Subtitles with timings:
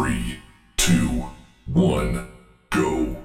[0.00, 0.38] Three,
[0.78, 1.30] two,
[1.74, 2.26] one,
[2.70, 3.18] go.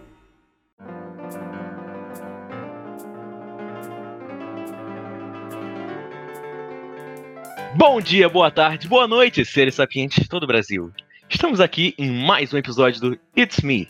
[7.78, 10.92] Bom dia, boa tarde, boa noite, seres sapientes de todo o Brasil.
[11.30, 13.88] Estamos aqui em mais um episódio do It's Me.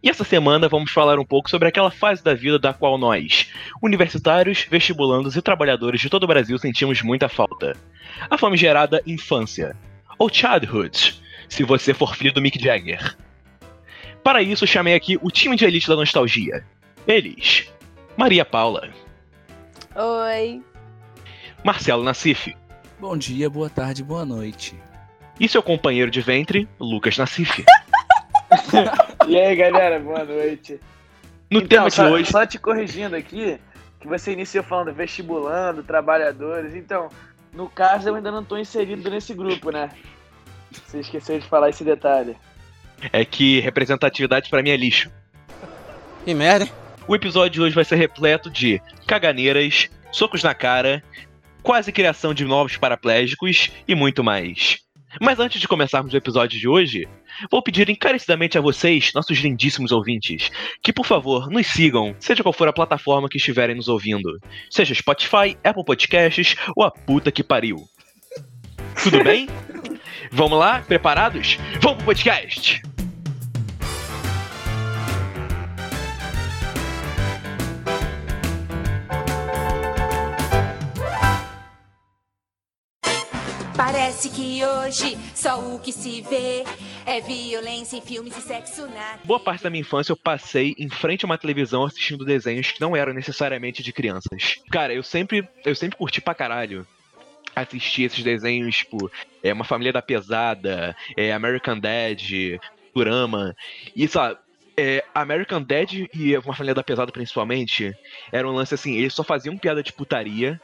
[0.00, 3.50] E essa semana vamos falar um pouco sobre aquela fase da vida da qual nós,
[3.82, 7.76] universitários, vestibulandos e trabalhadores de todo o Brasil sentimos muita falta.
[8.30, 9.76] A famigerada infância,
[10.16, 11.20] ou childhood,
[11.52, 13.14] se você for filho do Mick Jagger.
[14.24, 16.64] Para isso, chamei aqui o time de elite da nostalgia.
[17.06, 17.70] Eles,
[18.16, 18.88] Maria Paula,
[19.94, 20.62] Oi.
[21.62, 22.54] Marcelo Nassif
[22.98, 24.74] Bom dia, boa tarde, boa noite.
[25.38, 27.62] e seu companheiro de ventre, Lucas Nassif.
[29.28, 30.78] E aí, galera, boa noite.
[31.50, 33.58] No Então, tema de só, hoje, só te corrigindo aqui,
[34.00, 36.74] que você iniciou falando vestibulando, trabalhadores.
[36.74, 37.08] Então,
[37.52, 39.90] no caso, eu ainda não tô inserido nesse grupo, né?
[40.86, 42.36] Você esqueceu de falar esse detalhe.
[43.12, 45.10] é que representatividade pra mim é lixo.
[46.24, 46.68] Que merda?
[47.06, 51.02] O episódio de hoje vai ser repleto de caganeiras, socos na cara,
[51.62, 54.78] quase criação de novos paraplégicos e muito mais.
[55.20, 57.06] Mas antes de começarmos o episódio de hoje,
[57.50, 60.50] vou pedir encarecidamente a vocês, nossos lindíssimos ouvintes,
[60.82, 64.38] que por favor nos sigam, seja qual for a plataforma que estiverem nos ouvindo.
[64.70, 67.76] Seja Spotify, Apple Podcasts ou a puta que pariu.
[69.02, 69.48] Tudo bem?
[70.30, 70.82] Vamos lá?
[70.86, 71.58] Preparados?
[71.80, 72.82] Vamos pro podcast!
[83.76, 86.64] Parece que hoje só o que se vê
[87.04, 89.18] é violência em filmes e sexo na.
[89.24, 92.80] Boa parte da minha infância eu passei em frente a uma televisão assistindo desenhos que
[92.80, 94.60] não eram necessariamente de crianças.
[94.70, 96.86] Cara, eu sempre, eu sempre curti pra caralho
[97.54, 99.10] assistir esses desenhos, tipo,
[99.42, 102.22] é Uma Família da Pesada, é American Dad,
[102.92, 103.54] Futurama.
[103.94, 104.38] E, sabe,
[104.76, 107.94] é, American Dad e Uma Família da Pesada, principalmente,
[108.30, 110.60] era um lance assim, eles só faziam piada de putaria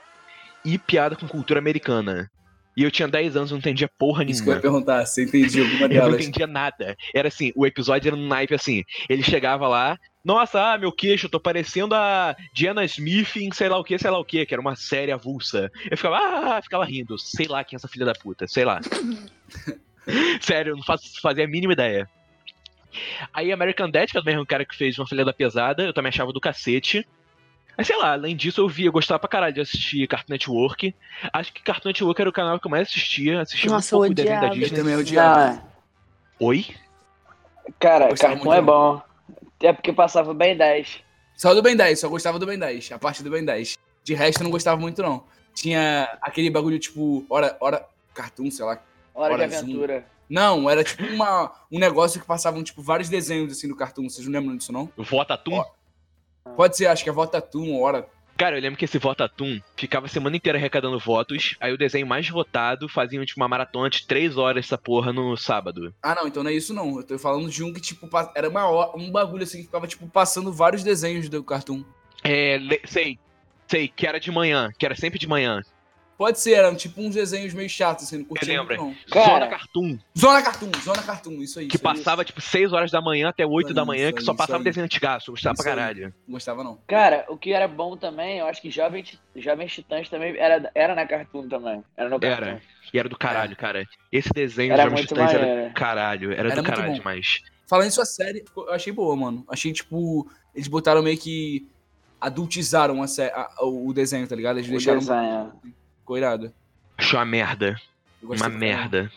[0.65, 2.31] e piada com cultura americana.
[2.79, 4.57] E eu tinha 10 anos e não entendia porra Isso que eu nenhuma.
[4.59, 6.21] ia perguntar, se entendi alguma Eu não delas.
[6.21, 6.97] entendia nada.
[7.13, 8.85] Era assim, o episódio era no naipe assim.
[9.09, 13.69] Ele chegava lá, nossa, ah, meu queixo, eu tô parecendo a Diana Smith em sei
[13.69, 15.73] lá o que, sei lá o que, que era uma série avulsa.
[15.91, 18.81] Eu ficava, ah, ficava rindo, sei lá quem é essa filha da puta, sei lá.
[20.41, 22.09] Sério, eu não faço, fazia a mínima ideia.
[23.35, 25.93] Aí American Dad, que é também um cara que fez uma filha da pesada, eu
[25.93, 27.05] também achava do cacete.
[27.79, 30.93] Mas sei lá, além disso eu via, eu gostava pra caralho de assistir Cartoon Network.
[31.33, 34.15] Acho que Cartoon Network era o canal que eu mais assistia, assistia Nossa, um pouco
[34.15, 34.47] de da odiava.
[34.47, 34.77] Eu Disney.
[34.77, 35.63] também odiava.
[36.41, 36.67] Oi?
[37.79, 39.01] cara, muito, é bom.
[39.61, 41.05] É porque passava bem 10.
[41.37, 43.79] Só do Ben 10, só gostava do Ben 10, a parte do Ben 10.
[44.03, 45.23] De resto eu não gostava muito, não.
[45.55, 48.83] Tinha aquele bagulho tipo, hora, hora, cartoon, sei lá.
[49.15, 49.59] Hora de Hora zoom.
[49.59, 50.07] aventura.
[50.29, 54.27] Não, era tipo uma, um negócio que passavam tipo vários desenhos assim do cartoon, vocês
[54.27, 54.91] não lembram disso, não?
[54.97, 55.65] Votatum?
[56.53, 56.55] Ó.
[56.57, 58.09] Pode ser, acho que é Votatum, hora.
[58.37, 61.57] Cara, eu lembro que esse Votatum ficava a semana inteira arrecadando votos.
[61.61, 65.37] Aí o desenho mais votado fazia tipo, uma maratona de 3 horas essa porra no
[65.37, 65.93] sábado.
[66.01, 66.99] Ah, não, então não é isso não.
[66.99, 69.89] Eu tô falando de um que, tipo, era uma hora, um bagulho assim que ficava,
[69.89, 71.83] tipo, passando vários desenhos do cartoon.
[72.23, 73.19] É, sei.
[73.67, 75.61] Sei, que era de manhã, que era sempre de manhã.
[76.19, 78.77] Pode ser, eram tipo uns desenhos meio chatos, assim, não curtia lembra?
[78.77, 79.15] muito, não.
[79.15, 81.69] Cara, Zona Cartoon, Zona Cartoon, Zona Cartoon, isso aí.
[81.69, 81.95] que isso aí.
[81.97, 84.65] passava tipo 6 horas da manhã até 8 da manhã, que aí, só passava aí.
[84.65, 85.31] desenho antigaço.
[85.31, 85.77] Gostava pra Isso aí.
[85.77, 86.15] caralho.
[86.27, 86.77] Não gostava, não.
[86.89, 90.93] Cara, o que era bom também, eu acho que Jovens, Jovens Titãs também era, era
[90.97, 91.85] na Cartoon também.
[91.97, 92.47] Era no Cartoon.
[92.49, 92.63] Era.
[92.93, 93.85] E era do caralho, cara.
[94.11, 96.33] Esse desenho Era dos Jovens Titãs era do caralho.
[96.33, 96.95] Era, Era do caralho bom.
[96.95, 97.43] demais.
[97.69, 99.45] Falando em sua série, eu achei boa, mano.
[99.49, 101.69] Achei, tipo, eles botaram meio que
[102.21, 104.57] adultizaram a a- o desenho, tá ligado?
[104.57, 105.53] Eles O deixaram desenho.
[106.09, 106.51] Ficou irado.
[106.97, 107.77] Achou uma merda.
[108.23, 109.13] Uma merda.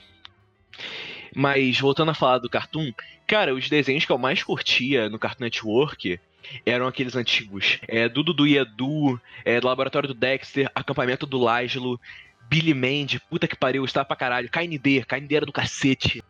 [1.34, 2.92] Mas voltando a falar do Cartoon,
[3.26, 6.20] cara, os desenhos que eu mais curtia no Cartoon Network
[6.66, 7.80] eram aqueles antigos.
[7.88, 11.98] É, Dudu e Edu, é, do Laboratório do Dexter, Acampamento do Lázaro,
[12.50, 14.50] Billy Mandy, puta que pariu, gostava pra caralho.
[14.50, 16.22] KND, KND era do cacete.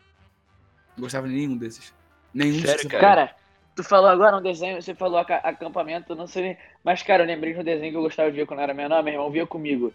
[0.95, 1.91] Não gostava de nenhum desses.
[2.31, 2.87] Nenhum Sério, desses.
[2.87, 3.01] cara?
[3.01, 3.35] Cara,
[3.75, 6.57] tu falou agora um desenho, você falou aca- acampamento, não sei nem.
[6.83, 8.73] Mas, cara, eu lembrei de um desenho que eu gostava de ver quando eu era
[8.75, 9.91] menor, meu irmão via comigo.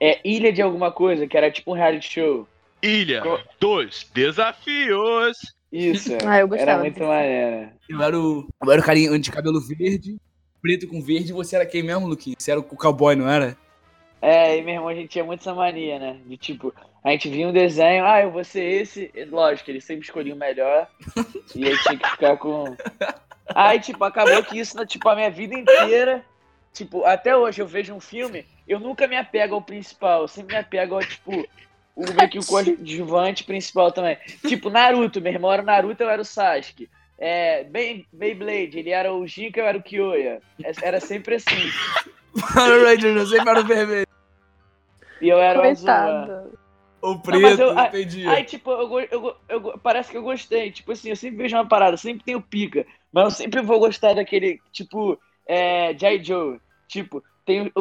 [0.00, 2.46] É Ilha de Alguma Coisa, que era tipo um reality show.
[2.82, 5.36] Ilha Co- dos Desafios.
[5.72, 6.12] Isso.
[6.26, 7.70] Ah, eu gostava Era muito maneiro.
[7.88, 10.16] Eu era o, eu era o carinha de cabelo verde,
[10.62, 12.36] preto com verde, e você era quem mesmo, Luquinhas?
[12.42, 13.56] Você era o cowboy, não era?
[14.20, 16.18] É, e meu irmão, a gente tinha muito essa mania, né?
[16.26, 19.10] De tipo, a gente via um desenho, ah, eu vou ser esse.
[19.14, 20.88] E, Lógico, ele sempre escolhia o melhor.
[21.54, 22.76] e aí tinha que ficar com.
[23.54, 26.24] Aí, tipo, acabou que isso, tipo, a minha vida inteira.
[26.72, 30.54] Tipo, até hoje eu vejo um filme, eu nunca me apego ao principal, eu sempre
[30.54, 31.30] me apego ao, tipo,
[31.94, 34.16] o meio que o coadjuvante principal também.
[34.46, 36.88] Tipo, Naruto, meu irmão era o Naruto, eu era o Sasuke.
[37.18, 40.42] É, Bey- Beyblade, ele era o Jinka, eu era o Kyoya.
[40.62, 41.54] É- Era sempre assim.
[42.54, 44.06] Power Rangers, eu sempre era o vermelho.
[45.20, 45.86] E eu era o azul.
[45.86, 46.26] né?
[46.26, 46.58] Coitado.
[47.02, 48.26] O preto, eu- eu, ai- entendi.
[48.28, 50.70] Aí, tipo, eu, eu, eu, parece que eu gostei.
[50.70, 52.84] Tipo assim, eu sempre vejo uma parada, sempre tenho pica.
[53.12, 56.22] Mas eu sempre vou gostar daquele, tipo, é, J.
[56.22, 56.58] Joe.
[56.88, 57.80] Tipo, tem o.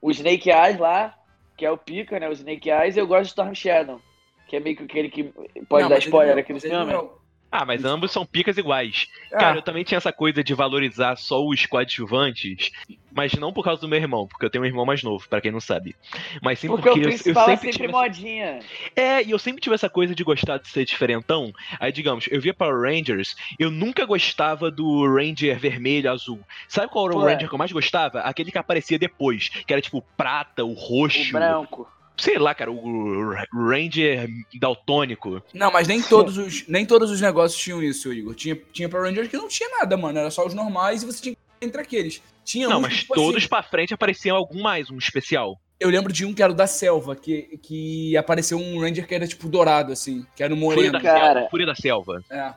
[0.00, 1.16] O Snake Eyes lá,
[1.56, 2.28] que é o pica, né?
[2.28, 4.00] O Snake Eyes, e eu gosto de Storm Shadow.
[4.46, 5.24] Que é meio que aquele que
[5.68, 6.92] pode Não, dar spoiler não, aqui no ele filme.
[6.92, 7.10] não.
[7.50, 9.06] Ah, mas ambos são picas iguais.
[9.32, 12.70] Ah, Cara, eu também tinha essa coisa de valorizar só os coadjuvantes,
[13.10, 15.40] mas não por causa do meu irmão, porque eu tenho um irmão mais novo, pra
[15.40, 15.96] quem não sabe.
[16.42, 18.58] Mas sim Porque, porque, o eu- principal eu, é sempre sempre tive modinha.
[18.94, 21.50] É, e eu sempre tive essa coisa de gostar de ser diferentão.
[21.80, 26.40] Aí, digamos, eu via Power Rangers, eu nunca gostava do Ranger vermelho, azul.
[26.68, 27.32] Sabe qual era o Pô, é.
[27.32, 28.20] Ranger que eu mais gostava?
[28.20, 31.32] Aquele que aparecia depois, que era tipo o prata, o O roxo.
[31.32, 31.90] branco.
[32.18, 34.28] Sei lá, cara, o Ranger
[34.58, 35.40] daltônico.
[35.54, 38.34] Não, mas nem todos os, nem todos os negócios tinham isso, Igor.
[38.34, 40.18] Tinha, tinha Power Rangers que não tinha nada, mano.
[40.18, 42.20] Era só os normais e você tinha entre aqueles.
[42.44, 45.60] Tinha Não, mas tipo todos assim, pra frente apareciam algum mais, um especial.
[45.78, 49.14] eu lembro de um que era o da selva, que, que apareceu um Ranger que
[49.14, 50.92] era tipo dourado, assim, que era o Fúria moreno.
[50.92, 51.34] da Cara.
[51.34, 51.50] Selva.
[51.50, 52.24] Fúria da Selva.
[52.30, 52.52] É.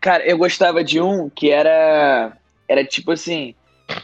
[0.00, 2.36] Cara, eu gostava de um que era.
[2.66, 3.54] Era tipo assim.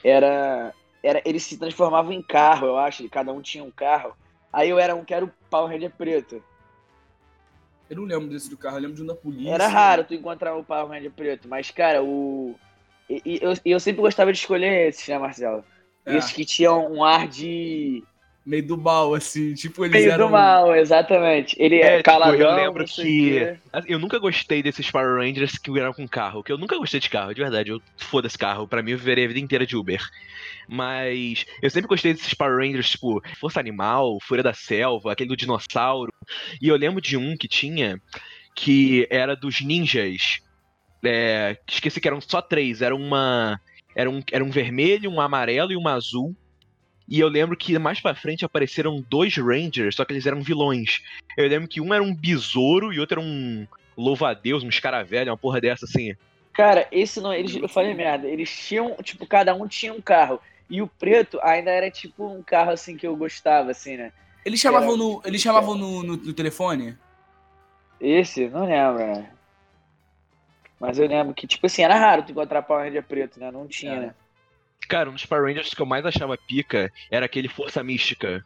[0.04, 0.74] Era.
[1.02, 3.08] era eles se transformavam em carro, eu acho.
[3.08, 4.14] Cada um tinha um carro.
[4.52, 6.42] Aí eu era um que era o Power Ranger preto.
[7.88, 9.52] Eu não lembro desse do carro, eu lembro de um da polícia.
[9.52, 12.54] Era raro tu encontrar o Power Ranger preto, mas, cara, o.
[13.08, 15.64] E, e eu, eu sempre gostava de escolher esses, né, Marcelo?
[16.06, 18.04] É, Esses que tinham um ar de.
[18.44, 19.54] Meio do mal, assim.
[19.54, 20.26] Tipo, eles Meio eram.
[20.26, 21.54] do mal, exatamente.
[21.58, 23.56] Ele é, É, tipo, caladão, eu lembro que- o quê.
[23.86, 27.10] Eu nunca gostei desses Power Rangers que eram com carro, que eu nunca gostei de
[27.10, 27.70] carro, de verdade.
[27.70, 30.00] Eu foda-se carro, pra mim eu viverei a vida inteira de Uber.
[30.68, 35.36] Mas eu sempre gostei desses Power Rangers, tipo, Força Animal, Fúria da Selva, aquele do
[35.36, 36.12] dinossauro.
[36.60, 38.00] E eu lembro de um que tinha
[38.54, 40.40] que era dos ninjas.
[41.04, 42.82] É, esqueci que eram só três.
[42.82, 43.60] Era uma.
[43.96, 46.34] Era um, era um vermelho, um amarelo e um azul.
[47.10, 51.02] E eu lembro que mais pra frente apareceram dois Rangers, só que eles eram vilões.
[51.36, 53.66] Eu lembro que um era um besouro e outro era um
[53.96, 56.14] louva-a-Deus, um escaravelho, uma porra dessa assim.
[56.52, 57.34] Cara, esse não.
[57.34, 58.28] Eles, eu falei merda.
[58.28, 60.40] Eles tinham, tipo, cada um tinha um carro.
[60.68, 64.12] E o preto ainda era tipo um carro assim que eu gostava, assim, né?
[64.44, 66.96] Eles chamavam, Era- no, eles chamavam no, no, no telefone?
[68.00, 69.30] Esse, não lembro, né?
[70.78, 73.50] Mas eu lembro que, tipo assim, era raro tu encontrar Power Ranger preto, né?
[73.50, 74.00] Não tinha, É.
[74.00, 74.14] né?
[74.88, 78.44] Cara, um dos Power Rangers que eu mais achava pica era aquele Força Mística.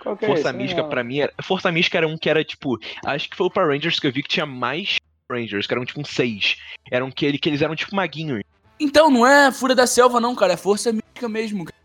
[0.00, 0.52] Qual que é Força esse?
[0.52, 1.32] Não Mística pra mim era.
[1.42, 2.78] Força Mística era um que era tipo.
[3.06, 4.96] Acho que foi o Power Rangers que eu vi que tinha mais
[5.30, 6.56] Rangers, que eram tipo um seis.
[6.90, 8.42] Eram que, ele, que eles eram tipo maguinhos.
[8.78, 10.52] Então, não é Fúria da Selva, não, cara.
[10.52, 11.64] É Força Mística mesmo.
[11.64, 11.76] Cara.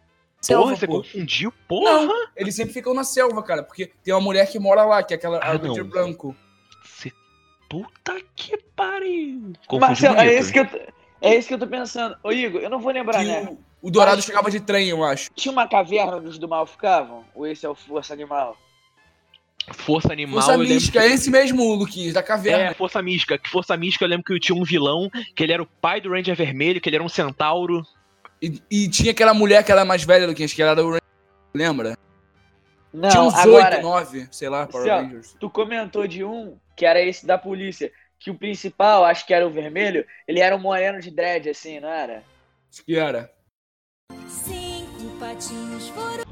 [0.42, 0.98] Selva, Porra, você pô.
[0.98, 1.52] confundiu?
[1.68, 2.06] Porra!
[2.06, 3.62] Não, eles sempre ficam na selva, cara.
[3.64, 5.84] Porque tem uma mulher que mora lá, que é aquela Ah, não.
[5.86, 6.36] branco.
[6.84, 7.12] Você...
[7.70, 9.54] Puta que pariu!
[9.68, 10.68] Confundi Marcelo, é esse que eu,
[11.22, 12.16] é esse que eu tô pensando.
[12.24, 13.58] Ô, Igor, eu não vou lembrar, Que né?
[13.82, 15.30] o, o Dourado Acho- chegava de trem, eu acho.
[15.36, 17.24] Tinha uma caverna onde os do mal ficavam?
[17.36, 18.58] Ou esse é o Força Animal?
[19.74, 20.42] Força Animal.
[20.42, 22.74] Força Mística, que- é esse mesmo, Luquinhas, da É, caverna.
[22.74, 23.38] Força Mística.
[23.38, 26.10] Que Força Mística eu lembro que tinha um vilão, que ele era o pai do
[26.12, 27.86] Ranger Vermelho, que ele era um centauro.
[28.42, 31.02] E, e tinha aquela mulher que era mais velha, Luquinhas, que ela era o Ranger,
[31.54, 31.98] lembra?
[32.92, 35.36] Não, tinha uns agora, oito, nove, sei lá, Power Assim, ó, Rangers.
[35.40, 37.92] tu comentou de um que era esse da polícia.
[38.20, 41.80] Que o principal, acho que era o vermelho, ele era um moreno de dread, assim,
[41.80, 42.22] não era?
[42.70, 43.32] Acho que era.
[44.28, 46.24] Cinco patinhos foram.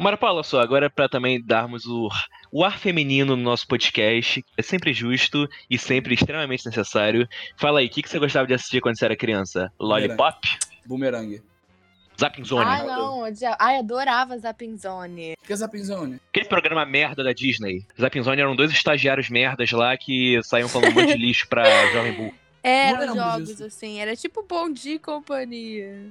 [0.00, 2.08] Mara Paula, só, agora pra também darmos o,
[2.50, 7.28] o ar feminino no nosso podcast, é sempre justo e sempre extremamente necessário.
[7.56, 9.70] Fala aí, o que, que você gostava de assistir quando você era criança?
[9.78, 10.38] Lollipop?
[10.86, 11.42] Boomerang.
[12.20, 12.64] Zapping Zone?
[12.66, 13.26] Ai, não.
[13.26, 15.34] eu já- Ai, adorava Zapping Zone.
[15.42, 16.20] O que é Zapinzone?
[16.30, 17.86] Aquele programa merda da Disney.
[18.00, 21.64] Zapping Zone eram dois estagiários merdas lá que saíam falando um monte de lixo pra
[21.92, 22.34] Jovem Bull.
[22.62, 23.64] Eram lembro jogos disso.
[23.64, 26.10] assim, era tipo Bom Dia e Companhia.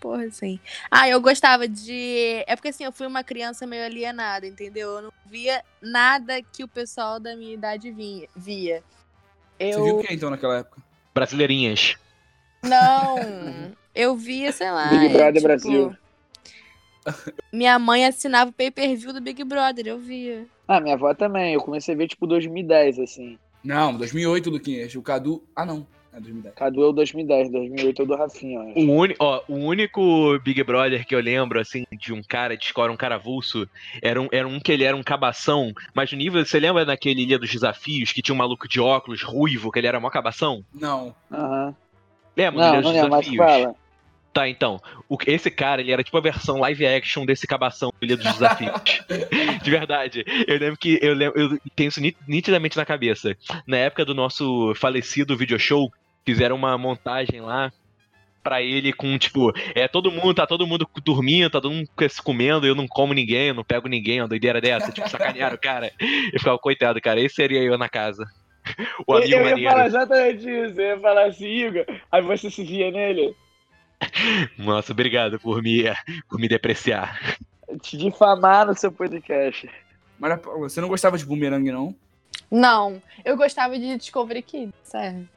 [0.00, 0.58] Porra, assim.
[0.90, 2.42] Ah, eu gostava de.
[2.46, 4.88] É porque assim, eu fui uma criança meio alienada, entendeu?
[4.96, 8.82] Eu não via nada que o pessoal da minha idade vinha, via.
[9.58, 9.84] Você Eu.
[9.84, 10.82] viu o que então naquela época?
[11.14, 11.96] Brasileirinhas.
[12.62, 13.16] Não,
[13.94, 14.88] eu via, sei lá.
[14.90, 15.96] Big é, Brother tipo, Brasil.
[17.52, 20.46] Minha mãe assinava o pay per view do Big Brother, eu via.
[20.68, 21.54] Ah, minha avó também.
[21.54, 23.36] Eu comecei a ver, tipo, 2010, assim.
[23.64, 24.94] Não, 2008, Luquinhas.
[24.94, 25.42] O Cadu...
[25.56, 25.86] Ah, não.
[26.12, 26.54] É 2010.
[26.54, 28.60] Cadu é o 2010, 2008 é o do Rafinha.
[28.76, 32.64] O, uni- ó, o único Big Brother que eu lembro, assim, de um cara, de
[32.64, 33.68] escola, um cara avulso,
[34.02, 37.22] era um, era um que ele era um cabação, mas no nível, você lembra daquele
[37.22, 40.64] Ilha dos Desafios, que tinha um maluco de óculos, ruivo, que ele era mó cabação?
[40.74, 41.14] Não.
[41.30, 41.74] Aham.
[42.36, 43.46] Lembra Não, Ilha não dos lembro, mas Desafios?
[43.46, 43.74] fala.
[44.32, 44.80] Tá, então.
[45.08, 48.32] o- esse cara, ele era tipo a versão live action desse cabação do Ilha dos
[48.32, 48.70] Desafios.
[49.62, 50.24] De verdade.
[50.46, 50.98] Eu lembro que.
[51.02, 53.36] Eu, lembro, eu tenho isso nit- nitidamente na cabeça.
[53.66, 55.90] Na época do nosso falecido video show,
[56.24, 57.72] fizeram uma montagem lá
[58.42, 62.22] pra ele com, tipo, é todo mundo, tá todo mundo dormindo, tá todo mundo se
[62.22, 65.60] comendo, eu não como ninguém, eu não pego ninguém, uma doideira dessa, tipo, sacanearam o
[65.60, 65.92] cara.
[66.32, 68.24] Eu ficava, coitado, cara, esse seria eu na casa.
[69.06, 69.70] O amigo eu, eu ia maneiro.
[69.70, 70.80] falar exatamente isso.
[70.80, 71.84] Eu ia falar assim, Igor.
[72.10, 73.34] Aí você se via nele.
[74.58, 75.84] Nossa, obrigado por me,
[76.28, 77.38] por me depreciar.
[77.82, 79.68] Te difamar no seu podcast.
[80.20, 81.94] Paula, você não gostava de bumerangue, não?
[82.50, 85.28] Não, eu gostava de Discovery Kids, sério.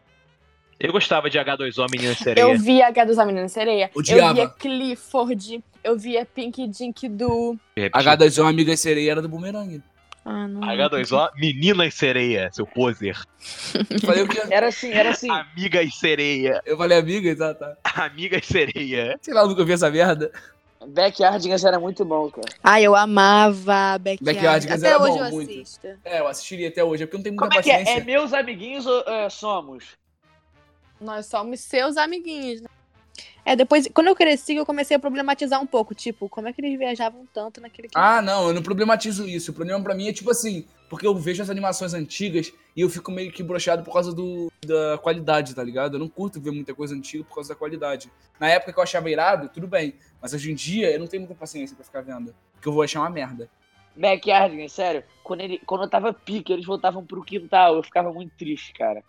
[0.80, 2.44] Eu gostava de H2O Menina Sereia.
[2.44, 3.90] Eu via H dos Menina Sereia.
[3.94, 4.34] Eu Odiava.
[4.34, 5.64] via Clifford.
[5.84, 7.58] Eu via Pink Dink do.
[7.78, 9.82] H2O Amiga Sereia era do bumerangue.
[10.26, 10.62] Ah, não.
[10.62, 13.18] H2O Meninas Sereia, seu poser.
[14.06, 14.42] Falei o quê?
[14.50, 15.30] Era assim, era assim.
[15.30, 16.62] Amigas Sereia.
[16.66, 17.78] Eu falei amiga, tá, tá.
[18.06, 19.20] Amigas Sereia.
[19.22, 20.32] Sei lá, eu nunca vi essa merda.
[20.88, 22.48] Backyardigans era muito bom, cara.
[22.64, 24.24] Ah, eu amava Backyard.
[24.24, 25.52] Backyardigans Até era hoje bom, eu muito.
[25.52, 25.88] assisto.
[26.04, 27.80] É, eu assistiria até hoje, é porque eu não tenho muita Como é que é?
[27.80, 28.02] paciência.
[28.02, 29.86] É meus amiguinhos ou é, somos?
[31.00, 32.68] Nós somos seus amiguinhos, né?
[33.46, 35.94] É, depois, quando eu cresci, eu comecei a problematizar um pouco.
[35.94, 39.52] Tipo, como é que eles viajavam tanto naquele Ah, não, eu não problematizo isso.
[39.52, 42.90] O problema pra mim é tipo assim, porque eu vejo as animações antigas e eu
[42.90, 45.96] fico meio que broxado por causa do, da qualidade, tá ligado?
[45.96, 48.10] Eu não curto ver muita coisa antiga por causa da qualidade.
[48.40, 49.96] Na época que eu achava irado, tudo bem.
[50.22, 52.34] Mas hoje em dia eu não tenho muita paciência pra ficar vendo.
[52.54, 53.50] Porque eu vou achar uma merda.
[53.96, 55.04] Backyardigans, sério.
[55.24, 57.76] Quando, ele, quando eu tava pique, eles voltavam pro quintal.
[57.76, 59.04] Eu ficava muito triste, cara.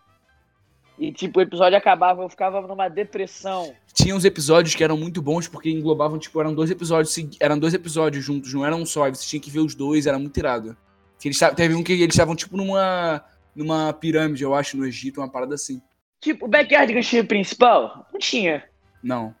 [0.97, 3.73] E tipo, o episódio acabava, eu ficava numa depressão.
[3.93, 7.73] Tinha uns episódios que eram muito bons porque englobavam, tipo, eram dois episódios, eram dois
[7.73, 9.09] episódios juntos, não eram um só.
[9.09, 10.77] Você tinha que ver os dois, era muito irado.
[11.19, 13.23] Que eles, teve um que eles estavam, tipo, numa,
[13.55, 15.81] numa pirâmide, eu acho, no Egito, uma parada assim.
[16.21, 18.07] Tipo, o Backyardigans tinha principal?
[18.11, 18.63] Não tinha.
[19.03, 19.35] Não.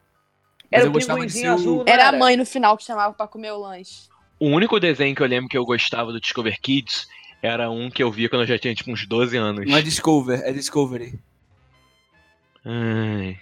[0.71, 3.51] Mas Era o pinguinzinho azul, não Era a mãe no final que chamava pra comer
[3.51, 4.09] o lanche.
[4.39, 7.07] O único desenho que eu lembro que eu gostava do Discover Kids
[7.41, 9.65] era um que eu via quando eu já tinha tipo uns 12 anos.
[9.65, 11.19] Não é Discover, é Discovery.
[12.65, 13.37] Ai.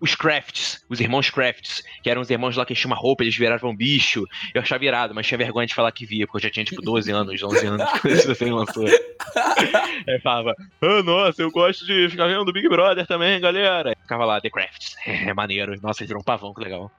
[0.00, 3.34] Os Crafts, os irmãos Crafts, que eram os irmãos lá que enchiam uma roupa, eles
[3.34, 4.24] viravam bicho.
[4.52, 6.82] Eu achava irado, mas tinha vergonha de falar que via, porque eu já tinha tipo
[6.82, 8.84] 12 anos, 11 anos quando esse desenho lançou.
[10.06, 13.96] Aí falava, ah, nossa, eu gosto de ficar vendo Big Brother também, galera.
[14.02, 15.80] Ficava lá, The Crafts, é maneiro.
[15.80, 16.90] Nossa, eles viram um pavão, que legal.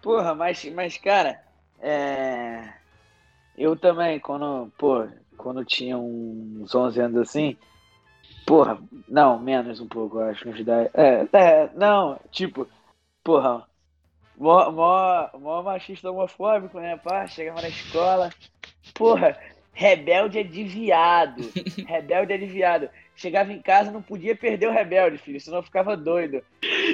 [0.00, 1.38] Porra, mas, mas cara,
[1.82, 2.72] é...
[3.58, 7.54] eu também, quando, pô, quando tinha uns 11 anos assim,
[8.46, 12.66] porra, não, menos um pouco, eu acho, uns 10, é, é, não, tipo,
[13.22, 13.66] porra,
[14.38, 18.30] mó, mó, mó machista homofóbico, né, pá, chegava na escola,
[18.94, 19.36] porra,
[19.72, 21.42] rebelde é de viado,
[21.86, 22.88] rebelde é de viado.
[23.18, 26.42] Chegava em casa, não podia perder o rebelde, filho, senão eu ficava doido.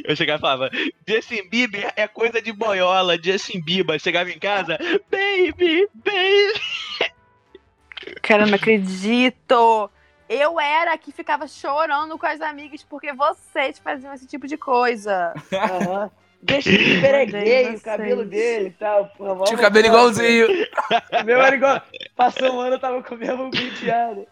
[0.05, 0.71] Eu chegava e falava,
[1.07, 3.99] Justin Bieber é coisa de boiola, Justin Bieber.
[3.99, 4.79] Chegava em casa,
[5.11, 7.13] baby, baby.
[8.23, 9.91] Cara, não acredito!
[10.29, 14.57] Eu era a que ficava chorando com as amigas porque vocês faziam esse tipo de
[14.57, 15.35] coisa.
[15.53, 16.11] Aham.
[16.43, 19.07] Bieber é Odeio gay, o cabelo dele e tal.
[19.17, 20.49] Porra, Tinha o cabelo igualzinho.
[21.25, 21.81] Meu era igual.
[22.17, 24.27] Passou um ano, eu tava com o mesmo penteado.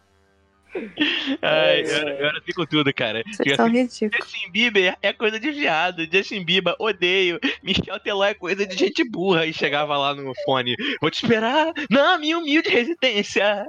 [1.42, 3.22] Ai, eu, era- eu assim com tudo, cara.
[3.26, 4.10] Vocês são assim, ridículos.
[4.16, 7.38] Justin Bieber é coisa de viado, Justin Bieber, odeio.
[7.62, 9.46] Michel Teló é coisa de gente burra.
[9.46, 13.66] E chegava lá no fone, vou te esperar na minha humilde residência.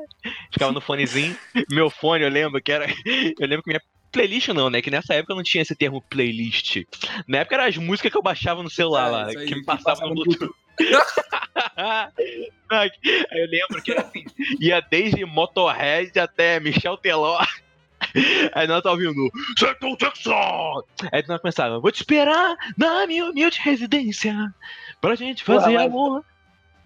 [0.52, 1.36] Ficava no fonezinho.
[1.70, 2.86] Meu fone, eu lembro que era.
[3.40, 3.82] Eu lembro que minha.
[4.12, 4.82] Playlist não, né?
[4.82, 6.84] Que nessa época não tinha esse termo playlist.
[7.26, 9.64] Na época eram as músicas que eu baixava no celular É, lá, aí, que me
[9.64, 10.54] passavam no passava no Bluetooth.
[13.34, 14.26] Eu lembro que assim,
[14.60, 17.40] ia desde Motorhead até Michel Teló.
[18.54, 19.30] Aí nós tava ouvindo!
[21.12, 24.54] Aí nós começava, vou te esperar na minha humilde residência
[25.00, 26.24] pra gente fazer mas- amor.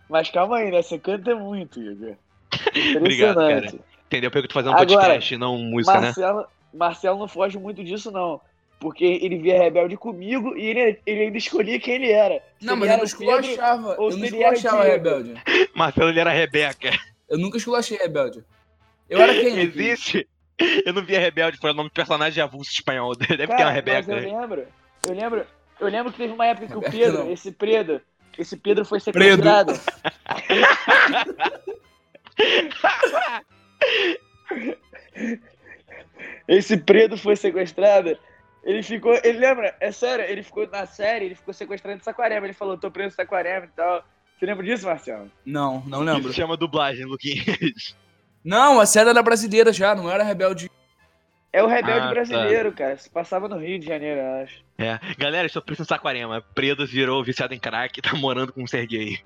[0.10, 0.82] Mas calma aí, né?
[0.82, 2.16] Você canta muito, Igor.
[2.98, 3.66] Obrigado, cara.
[4.06, 4.32] Entendeu?
[4.34, 6.08] Eu tô fazendo Agora, podcast, não música, né?
[6.08, 8.40] Marcelo, Marcelo não foge muito disso, não.
[8.80, 12.42] Porque ele via rebelde comigo e ele, ele ainda escolhia quem ele era.
[12.60, 13.96] Se Não, ele mas eu não esculachava.
[13.98, 15.34] Eu não esculachava rebelde.
[15.74, 16.92] Marcelo ele era Rebeca.
[17.30, 18.44] Eu nunca esculachei rebelde.
[19.10, 19.60] Eu era quem?
[19.60, 20.28] Existe?
[20.86, 23.14] Eu não via Rebelde, foi o nome do personagem avulso espanhol.
[23.20, 24.14] Deve ter uma Rebeca.
[24.14, 24.68] mas eu lembro,
[25.08, 25.46] eu lembro,
[25.80, 27.32] eu lembro que teve uma época que o Pedro, não.
[27.32, 28.02] esse Pedro,
[28.38, 29.74] esse Pedro foi sequestrado.
[36.48, 38.18] Esse Pedro foi sequestrado.
[38.66, 39.76] Ele ficou, ele lembra?
[39.80, 42.48] É sério, ele ficou na série, ele ficou sequestrado em Saquarema.
[42.48, 44.04] Ele falou, tô preso em Saquarema e tal.
[44.38, 45.32] Você lembra disso, Marcelo?
[45.46, 46.30] Não, não Isso lembro.
[46.34, 47.96] se chama dublagem, Luquinhas.
[48.44, 50.70] Não, a série era brasileira já, não era rebelde.
[51.54, 52.10] É o Rebelde Ah, tá.
[52.10, 52.98] brasileiro, cara.
[52.98, 54.62] Se passava no Rio de Janeiro, eu acho.
[54.78, 55.00] É.
[55.18, 56.42] Galera, estou preso em Saquarema.
[56.54, 59.20] Predo virou viciado em crack e tá morando com o Serguei.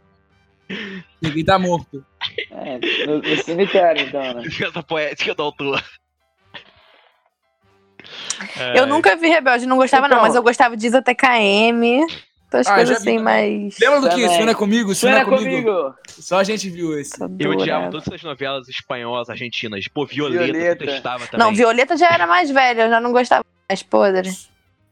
[1.20, 2.06] Ninguém tá morto.
[2.52, 4.44] É, no, no cemitério, então, né?
[4.46, 5.84] Essa poética do autor.
[8.76, 10.28] Eu nunca vi Rebelde, não gostava não, Então.
[10.28, 12.06] mas eu gostava de Isa TKM.
[12.52, 13.78] As Ah, coisas assim, mais.
[13.80, 14.28] Lembra do que?
[14.28, 14.96] Sonha comigo?
[14.96, 15.72] Sonha Sonha comigo.
[15.72, 15.96] comigo!
[16.08, 17.14] Só a gente viu esse.
[17.38, 19.88] Eu odiava todas essas novelas espanholas, argentinas.
[19.88, 20.86] Pô, Violeta, Violeta.
[20.86, 21.46] testava também.
[21.46, 24.32] Não, Violeta já era mais velha, eu já não gostava mais podre.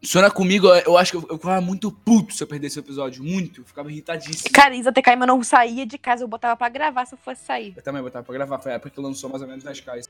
[0.03, 3.24] Sonha comigo, eu acho que eu, eu ficava muito puto se eu perdesse o episódio.
[3.24, 3.62] Muito.
[3.62, 4.51] Eu ficava irritadíssimo.
[4.53, 7.43] Cara, Isa TKM eu não saía de casa, eu botava pra gravar se eu fosse
[7.43, 7.74] sair.
[7.75, 8.60] Eu também botava pra gravar.
[8.60, 10.07] Foi a época que lançou mais ou menos nas caixas.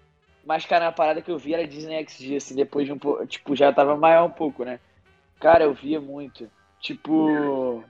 [0.48, 3.28] Mas, cara, a parada que eu vi era Disney XD, assim, depois de um pouco.
[3.28, 4.80] Tipo, já tava maior um pouco, né?
[5.42, 6.50] Cara, eu via muito.
[6.80, 7.84] Tipo.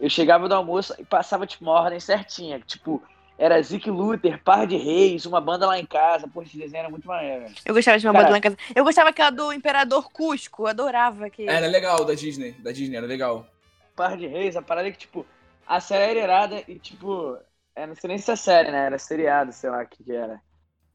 [0.00, 2.58] Eu chegava do almoço e passava, tipo, uma ordem certinha.
[2.60, 3.02] Tipo,
[3.38, 6.26] era Zick Luther, Par de Reis, uma banda lá em casa.
[6.26, 7.52] Pô, esse desenho era muito maneiro.
[7.62, 8.56] Eu gostava de uma Cara- banda lá em casa.
[8.74, 11.50] Eu gostava aquela do Imperador Cusco, eu adorava aquele.
[11.50, 12.52] Era legal da Disney.
[12.52, 13.46] Da Disney, era legal.
[13.94, 15.26] Par de Reis, a parada é que, tipo,
[15.66, 17.36] a série era irada e, tipo,
[17.76, 18.86] eu não sei nem se é série, né?
[18.86, 20.40] Era seriado, sei lá o que que era.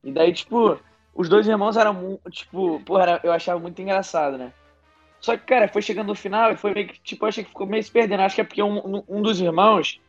[0.03, 0.79] E daí, tipo,
[1.13, 4.53] os dois irmãos eram, mu- tipo, porra, eu achava muito engraçado, né?
[5.21, 7.67] Só que, cara, foi chegando no final e foi meio que, tipo, achei que ficou
[7.67, 8.21] meio se perdendo.
[8.21, 9.99] Acho que é porque um, um- dos irmãos,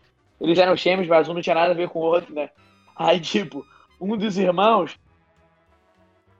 [0.40, 2.50] eles eram gêmeos, mas um não tinha nada a ver com o outro, né?
[2.96, 3.66] Aí, tipo,
[4.00, 4.98] um dos irmãos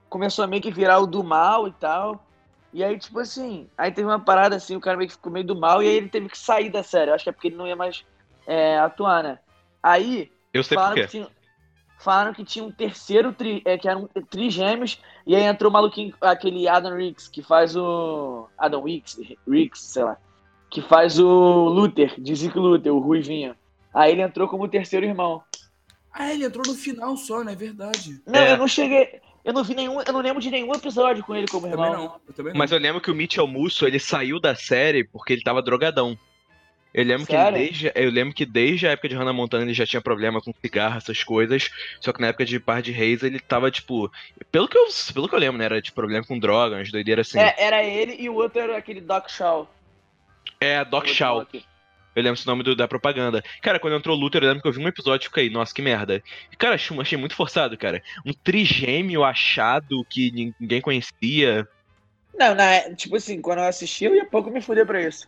[0.09, 2.25] começou a meio que virar o do mal e tal.
[2.71, 5.45] E aí, tipo assim, aí teve uma parada assim, o cara meio que ficou meio
[5.45, 7.09] do mal e aí ele teve que sair da série.
[7.11, 8.03] Eu acho que é porque ele não ia mais
[8.47, 9.39] é, atuar, né?
[9.81, 11.01] Aí, Eu sei por quê.
[11.03, 11.27] que, tinha,
[12.03, 16.13] falaram que tinha um terceiro, tri, é, que eram trigêmeos, e aí entrou o maluquinho,
[16.21, 18.47] aquele Adam Ricks, que faz o.
[18.57, 20.17] Adam Ricks, Ricks, sei lá.
[20.69, 21.27] Que faz o
[21.69, 23.55] Luther, de Zico Luther, o Ruivinho.
[23.93, 25.41] Aí ele entrou como o terceiro irmão.
[26.13, 28.21] Ah, ele entrou no final só, não é verdade?
[28.25, 28.53] Não, É.
[28.53, 29.19] eu não cheguei.
[29.43, 29.99] Eu não vi nenhum.
[30.01, 32.03] Eu não lembro de nenhum episódio com ele como Eu também irmão.
[32.05, 32.15] não.
[32.27, 32.57] Eu também não.
[32.59, 36.17] Mas eu lembro que o Mitchell Musso, ele saiu da série porque ele tava drogadão.
[36.93, 39.85] Eu lembro que desde, eu lembro que desde a época de Hannah Montana ele já
[39.85, 41.67] tinha problema com cigarro, essas coisas.
[42.03, 44.09] Só que na época de Par de Reis ele tava tipo,
[44.51, 47.27] pelo que eu, pelo que eu lembro, né, era de problema com droga, umas doideiras
[47.27, 47.39] assim.
[47.39, 49.69] É, era ele e o outro era aquele Doc Shaw.
[50.59, 51.45] É, Doc Shaw.
[52.15, 53.41] Eu lembro esse nome do- da propaganda.
[53.61, 55.73] Cara, quando entrou o Luther, eu lembro que eu vi um episódio e fiquei, nossa,
[55.73, 56.21] que merda.
[56.51, 58.01] E, cara, achei, achei muito forçado, cara.
[58.25, 61.65] Um trigêmeo achado que nin- ninguém conhecia.
[62.33, 65.27] Não, na, tipo assim, quando eu assisti, eu ia pouco me fuder pra isso.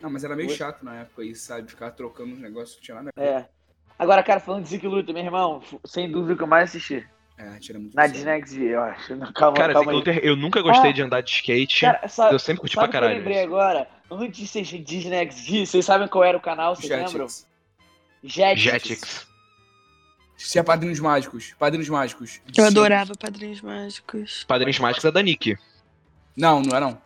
[0.00, 1.68] Não, mas era meio chato na época aí, sabe?
[1.70, 3.26] Ficar trocando uns negócios que tinha nada a ver.
[3.26, 3.48] É.
[3.98, 7.04] Agora, cara, falando de Zick Luta, meu irmão, sem dúvida o que eu mais assisti.
[7.36, 8.06] É, a gente era muito Na.
[8.06, 9.16] Disney XD, eu acho.
[9.16, 10.92] Não, calma, Cara, calma eu nunca gostei Ah.
[10.92, 11.80] de andar de skate.
[11.82, 13.18] Cara, sabe, eu sempre curti sabe pra o que eu caralho.
[13.18, 13.88] lembrei agora?
[14.10, 17.26] Antes de ser Disney XD, vocês sabem qual era o canal, vocês lembram?
[17.26, 17.46] Jetix.
[18.22, 18.62] Jetix.
[18.62, 19.28] Jetix.
[20.36, 21.54] Se é Padrinhos Mágicos.
[21.58, 22.40] Padrinhos Mágicos.
[22.56, 24.44] Eu adorava Padrinhos Mágicos.
[24.44, 25.56] Padrinhos Mágicos é da Nick.
[26.36, 27.00] Não, não é não.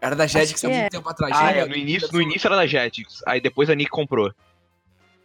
[0.00, 0.88] Era da Jetix há muito é.
[0.88, 1.32] tempo atrás.
[1.36, 3.22] Ah, é, no início, no início era da Jetix.
[3.26, 4.32] Aí depois a Nick comprou.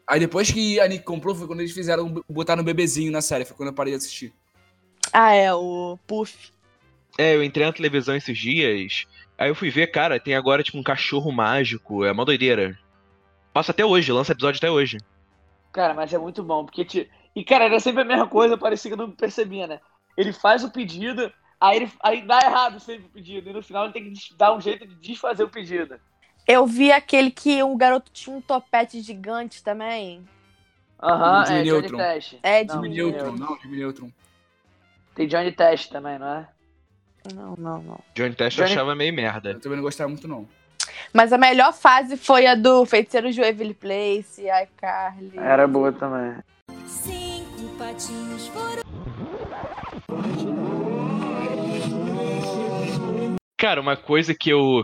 [0.07, 3.45] Aí depois que a Nick comprou, foi quando eles fizeram, botaram um bebezinho na série.
[3.45, 4.33] Foi quando eu parei de assistir.
[5.13, 6.51] Ah, é, o Puff.
[7.17, 9.05] É, eu entrei na televisão esses dias.
[9.37, 12.03] Aí eu fui ver, cara, tem agora tipo um cachorro mágico.
[12.03, 12.77] É uma doideira.
[13.53, 14.97] Passa até hoje, lança episódio até hoje.
[15.71, 16.83] Cara, mas é muito bom, porque.
[16.83, 17.09] Te...
[17.35, 19.79] E, cara, era sempre a mesma coisa, parecia que eu não percebia, né?
[20.17, 21.91] Ele faz o pedido, aí, ele...
[22.01, 24.85] aí dá errado sempre o pedido, e no final ele tem que dar um jeito
[24.87, 25.99] de desfazer o pedido.
[26.47, 30.27] Eu vi aquele que o garoto tinha um topete gigante também.
[31.01, 31.97] Aham, Jimmy é Johnny Neutron.
[31.97, 32.39] Test.
[32.43, 34.11] É, Jimmy Neutron, não, Jimmy Neutron.
[35.15, 36.47] Tem Johnny Test também, não é?
[37.33, 37.99] Não, não, não.
[38.13, 39.51] Johnny Test eu Johnny- achava meio merda.
[39.51, 40.47] Eu também não gostava muito, não.
[41.11, 45.37] Mas a melhor fase foi a do Feiticeiro de Waverly Place, iCarly.
[45.37, 46.37] Era boa também.
[46.85, 48.83] Cinco patinhos foram.
[53.57, 54.83] Cara, uma coisa que eu,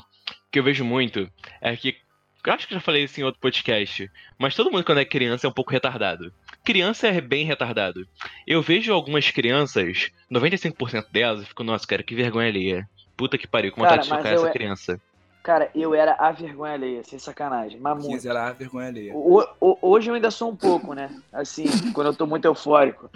[0.52, 1.30] que eu vejo muito
[1.62, 1.96] é que.
[2.44, 4.10] Eu acho que eu já falei isso em outro podcast.
[4.40, 6.34] Mas todo mundo, quando é criança, é um pouco retardado.
[6.64, 8.08] Criança é bem retardado.
[8.48, 12.90] Eu vejo algumas crianças, 95% delas, e fico, nossa, cara, que vergonha alheia.
[13.16, 15.02] Puta que pariu, com Cara, vontade de mas socar eu essa é- criança.
[15.44, 18.12] Cara, eu era a vergonha alheia, sem sacanagem, mas muito.
[18.14, 19.12] Quis era a vergonha alheia.
[19.16, 21.10] O- o- hoje eu ainda sou um pouco, né?
[21.34, 23.10] Assim, quando eu tô muito eufórico.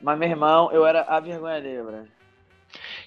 [0.00, 2.08] Mas, meu irmão, eu era a vergonha alheia, velho.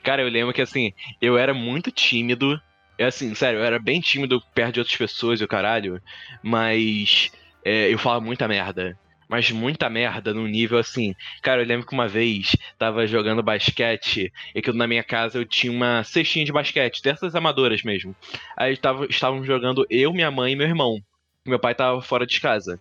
[0.03, 2.59] Cara, eu lembro que assim, eu era muito tímido.
[2.97, 6.01] É assim, sério, eu era bem tímido perto de outras pessoas e o caralho.
[6.41, 7.31] Mas
[7.63, 8.97] é, eu falava muita merda.
[9.27, 11.15] Mas muita merda num nível assim.
[11.41, 15.45] Cara, eu lembro que uma vez tava jogando basquete e que na minha casa eu
[15.45, 18.15] tinha uma cestinha de basquete, dessas amadoras mesmo.
[18.55, 21.01] Aí tava, estavam jogando eu, minha mãe e meu irmão.
[21.45, 22.79] Meu pai tava fora de casa.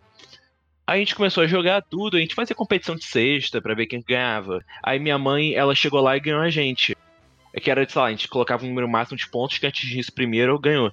[0.87, 3.87] Aí a gente começou a jogar tudo, a gente fazia competição de sexta pra ver
[3.87, 4.63] quem ganhava.
[4.83, 6.97] Aí minha mãe, ela chegou lá e ganhou a gente.
[7.55, 10.13] É que era, sei lá, a gente colocava um número máximo de pontos que atingisse
[10.13, 10.93] primeiro, ganhou.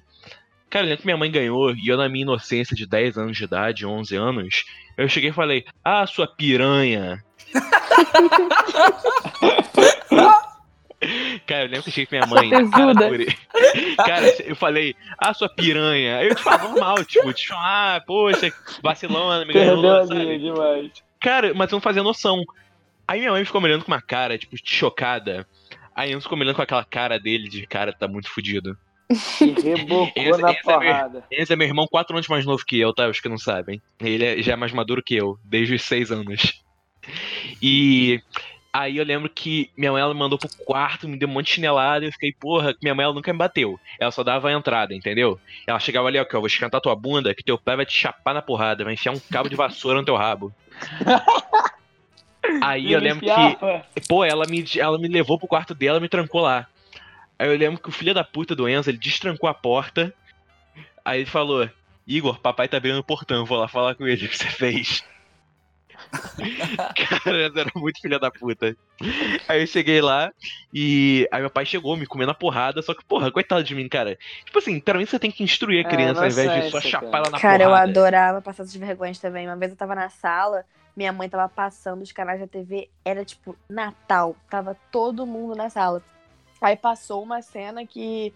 [0.70, 3.44] Cara, lembro que minha mãe ganhou, e eu na minha inocência de 10 anos de
[3.44, 4.64] idade, 11 anos,
[4.96, 7.22] eu cheguei e falei, ah, sua piranha.
[11.46, 12.50] Cara, eu lembro que eu cheguei com minha mãe.
[12.50, 13.26] na cara.
[14.06, 16.18] Cara, eu falei, ah, sua piranha.
[16.18, 18.52] Aí eu, tipo, ah, normal, tipo, tipo, ah, poxa,
[18.82, 20.90] vacilona, me ganhou, Perdeu a linha demais.
[21.20, 22.42] Cara, mas eu não fazia noção.
[23.06, 25.46] Aí minha mãe ficou me olhando com uma cara, tipo, chocada.
[25.94, 28.76] Aí eu ficou me olhando com aquela cara dele de cara, tá muito fudido.
[29.40, 31.24] E rebocou Esse- na esse é meu- porrada.
[31.30, 33.08] Esse é meu irmão, quatro anos mais novo que eu, tá?
[33.08, 33.80] Os que não sabem.
[34.00, 36.62] Ele é- já é mais maduro que eu, desde os seis anos.
[37.60, 38.20] E
[38.72, 41.46] aí eu lembro que minha mãe ela me mandou pro quarto, me deu um monte
[41.46, 43.78] de chinelada, e eu fiquei, porra, minha mãe ela nunca me bateu.
[44.00, 45.38] Ela só dava a entrada, entendeu?
[45.66, 47.92] Ela chegava ali, ó, que eu vou esquentar tua bunda, que teu pé vai te
[47.92, 50.54] chapar na porrada, vai enfiar um cabo de vassoura no teu rabo.
[52.60, 54.00] Aí eu lembro que.
[54.08, 56.66] Pô, ela me, ela me levou pro quarto dela e me trancou lá.
[57.38, 60.12] Aí eu lembro que o filho da puta do Enzo, ele destrancou a porta.
[61.04, 61.68] Aí ele falou:
[62.06, 65.04] Igor, papai tá abrindo o portão, vou lá falar com ele o que você fez.
[67.24, 68.76] Cara, Enzo era muito filha da puta.
[69.48, 70.30] Aí eu cheguei lá
[70.72, 71.26] e.
[71.32, 74.18] Aí meu pai chegou me comendo a porrada, só que, porra, coitado de mim, cara.
[74.44, 76.78] Tipo assim, pra mim você tem que instruir a É, criança ao invés de só
[76.78, 77.18] inocência, chapar cara.
[77.24, 77.90] ela na Cara, eu porrada.
[77.90, 79.46] adorava passar essas vergonhas também.
[79.46, 80.64] Uma vez eu tava na sala,
[80.96, 85.70] minha mãe tava passando os canais da TV, era tipo Natal, tava todo mundo na
[85.70, 86.02] sala.
[86.60, 88.32] Aí passou uma cena que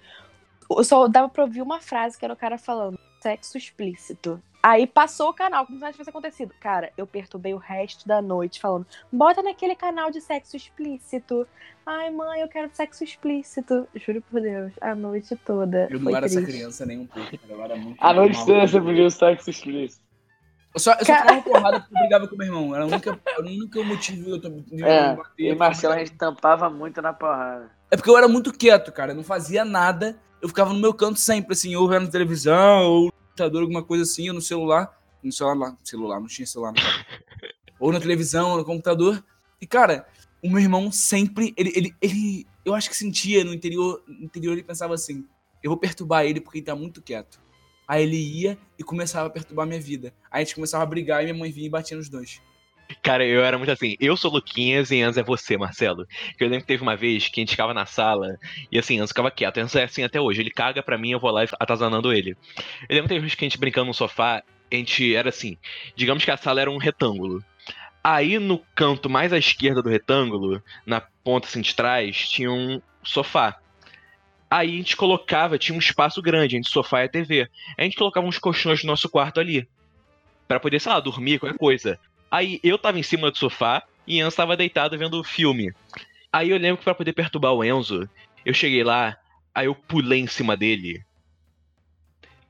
[0.82, 4.40] só dava pra ouvir uma frase que era o cara falando, sexo explícito.
[4.62, 6.52] Aí passou o canal, como se nada tivesse acontecido.
[6.60, 11.46] Cara, eu perturbei o resto da noite falando, bota naquele canal de sexo explícito.
[11.84, 13.86] Ai, mãe, eu quero sexo explícito.
[13.96, 15.88] Juro por Deus, a noite toda.
[15.90, 16.52] Eu não Foi era essa triste.
[16.52, 17.52] criança nem um pouco, cara.
[17.52, 17.96] Eu era muito.
[18.00, 20.04] A noite toda você podia o sexo explícito.
[20.74, 22.74] Eu só, eu só tomava porrada porque eu brigava com meu irmão.
[22.74, 25.52] Era o único, era o único motivo eu tô de É, bater.
[25.52, 27.70] E Marcelo a gente tampava muito na porrada.
[27.90, 29.12] É porque eu era muito quieto, cara.
[29.12, 30.16] Eu não fazia nada.
[30.42, 34.28] Eu ficava no meu canto sempre, assim, ou vendo televisão, ou computador, alguma coisa assim,
[34.28, 34.98] ou no celular.
[35.22, 36.78] No celular, lá, celular, não tinha celular no.
[37.78, 39.22] Ou na televisão, ou no computador.
[39.60, 40.08] E, cara,
[40.42, 41.52] o meu irmão sempre.
[41.58, 42.46] Ele, ele, ele.
[42.64, 44.02] Eu acho que sentia no interior.
[44.06, 45.26] No interior ele pensava assim:
[45.62, 47.38] eu vou perturbar ele porque ele tá muito quieto.
[47.86, 50.14] Aí ele ia e começava a perturbar minha vida.
[50.30, 52.40] Aí a gente começava a brigar e minha mãe vinha e batia nos dois.
[53.02, 56.06] Cara, eu era muito assim, eu sou Luquinhas e Enzo é você, Marcelo.
[56.38, 58.38] Eu lembro que teve uma vez que a gente ficava na sala
[58.70, 59.58] e assim, Enzo ficava quieto.
[59.58, 62.36] Enzo é assim até hoje, ele caga pra mim, eu vou lá atazanando ele.
[62.88, 65.56] Eu lembro que teve vez que a gente brincando no sofá, a gente era assim,
[65.94, 67.42] digamos que a sala era um retângulo.
[68.02, 72.80] Aí no canto mais à esquerda do retângulo, na ponta assim de trás, tinha um
[73.02, 73.58] sofá.
[74.48, 77.48] Aí a gente colocava, tinha um espaço grande entre sofá e a TV.
[77.76, 79.68] A gente colocava uns colchões no nosso quarto ali.
[80.46, 81.98] Pra poder, sei lá, dormir, qualquer coisa.
[82.30, 85.72] Aí eu tava em cima do sofá e Enzo tava deitado vendo o filme.
[86.32, 88.08] Aí eu lembro que pra poder perturbar o Enzo,
[88.44, 89.16] eu cheguei lá,
[89.54, 91.02] aí eu pulei em cima dele.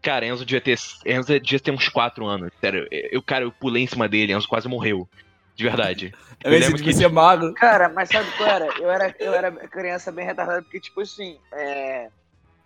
[0.03, 2.51] Cara, Enzo devia ter, Enzo devia ter uns 4 anos.
[2.61, 5.09] Sério, eu, cara, eu pulei em cima dele, Enzo quase morreu.
[5.55, 6.13] De verdade.
[6.45, 7.55] Eu, Eu lembro que- você é magro.
[7.55, 8.67] Cara, mas sabe qual era?
[8.79, 12.09] Eu era, eu era criança bem retardada, porque, tipo assim, é.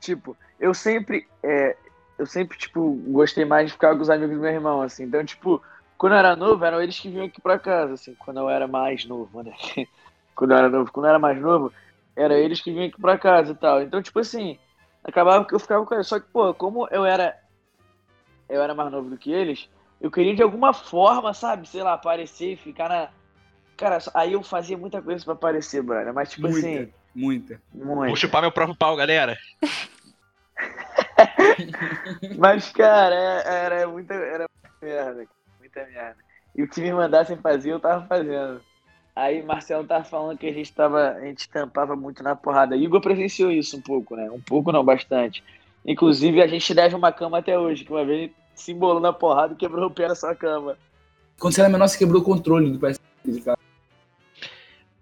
[0.01, 1.29] Tipo, eu sempre.
[1.41, 1.77] É,
[2.19, 5.05] eu sempre, tipo, gostei mais de ficar com os amigos do meu irmão, assim.
[5.05, 5.63] Então, tipo,
[6.01, 8.67] quando eu era novo, eram eles que vinham aqui pra casa, assim, quando eu era
[8.67, 9.53] mais novo, né?
[10.35, 11.71] quando eu era novo, quando eu era mais novo,
[12.17, 13.83] era eles que vinham aqui pra casa e tal.
[13.83, 14.59] Então, tipo assim,
[15.05, 16.07] acabava que eu ficava com eles.
[16.07, 17.37] Só que, pô, como eu era.
[18.49, 19.69] Eu era mais novo do que eles,
[20.01, 23.11] eu queria de alguma forma, sabe, sei lá, aparecer e ficar na.
[23.77, 26.15] Cara, aí eu fazia muita coisa pra aparecer, brother.
[26.15, 27.61] Mas, tipo Muita, assim, muita.
[27.75, 28.17] Vou muito.
[28.17, 29.37] chupar meu próprio pau, galera.
[32.39, 35.40] Mas, cara, é- era muita, era muita merda.
[35.75, 36.17] Muita merda.
[36.57, 38.61] E o que me mandassem fazer, eu tava fazendo.
[39.15, 41.11] Aí Marcelo tava falando que a gente tava.
[41.11, 42.77] A gente tampava muito na porrada.
[42.77, 44.31] Igor presenciou isso um pouco, né?
[44.31, 45.43] Um pouco não, bastante.
[45.85, 49.55] Inclusive, a gente deve uma cama até hoje, que uma vez se embolou na porrada
[49.55, 50.77] e quebrou o pé na sua cama.
[51.39, 53.59] Quando você era menor, você quebrou o controle do PS de casa.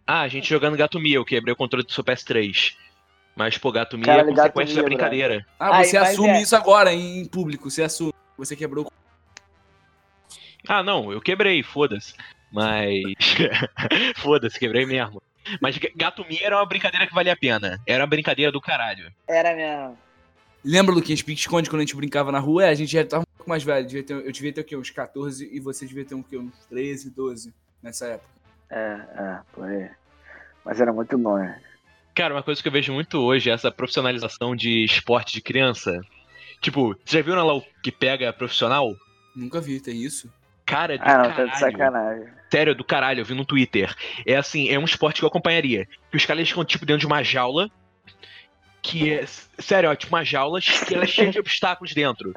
[0.07, 2.77] Ah, a gente jogando Gato Mia, eu quebrei o controle do seu PS3.
[3.35, 5.47] Mas, pô, Gato Mia é Caralho, Gato consequência da brincadeira.
[5.59, 7.71] Ah, Aí, você mas assume é- isso agora em público.
[7.71, 8.13] Você assume.
[8.37, 8.98] Você quebrou o
[10.67, 12.15] Ah, não, eu quebrei, foda-se.
[12.51, 13.03] Mas.
[14.17, 15.23] foda-se, quebrei mesmo.
[15.61, 17.81] Mas Gato Mia era uma brincadeira que valia a pena.
[17.87, 19.13] Era uma brincadeira do caralho.
[19.27, 19.99] Era mesmo.
[20.65, 22.65] Lembra, Luquinhas, pique-esconde quando a gente brincava na rua?
[22.67, 23.87] É, a gente já tava um pouco mais velho.
[23.87, 24.77] Devia ter- eu devia ter o quê?
[24.77, 26.37] Uns 14 e você devia ter um, quê?
[26.37, 28.29] uns 13, 12 nessa época.
[28.71, 29.95] É, é, pô, é.
[30.65, 31.61] Mas era muito bom, né?
[32.15, 35.99] Cara, uma coisa que eu vejo muito hoje é essa profissionalização de esporte de criança.
[36.61, 38.95] Tipo, você já viu lá o que pega profissional?
[39.35, 40.31] Nunca vi, tem isso.
[40.69, 41.51] Cara, do Ah, não, tá caralho.
[41.51, 42.29] de sacanagem.
[42.51, 43.95] Sério, do caralho, eu vi no Twitter.
[44.27, 45.89] É assim, é um esporte que eu acompanharia.
[46.11, 47.71] Que os caras ficam, tipo, dentro de uma jaula.
[48.83, 49.25] Que é.
[49.59, 52.33] Sério, ó, tipo uma jaula que ela é cheia de obstáculos dentro.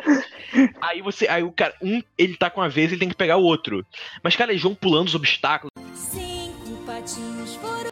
[0.82, 1.28] Aí você.
[1.28, 1.76] Aí o cara.
[1.82, 3.86] Um, ele tá com a vez, ele tem que pegar o outro.
[4.24, 5.70] Mas, cara, eles vão pulando os obstáculos.
[5.94, 7.92] Cinco patinhos foram.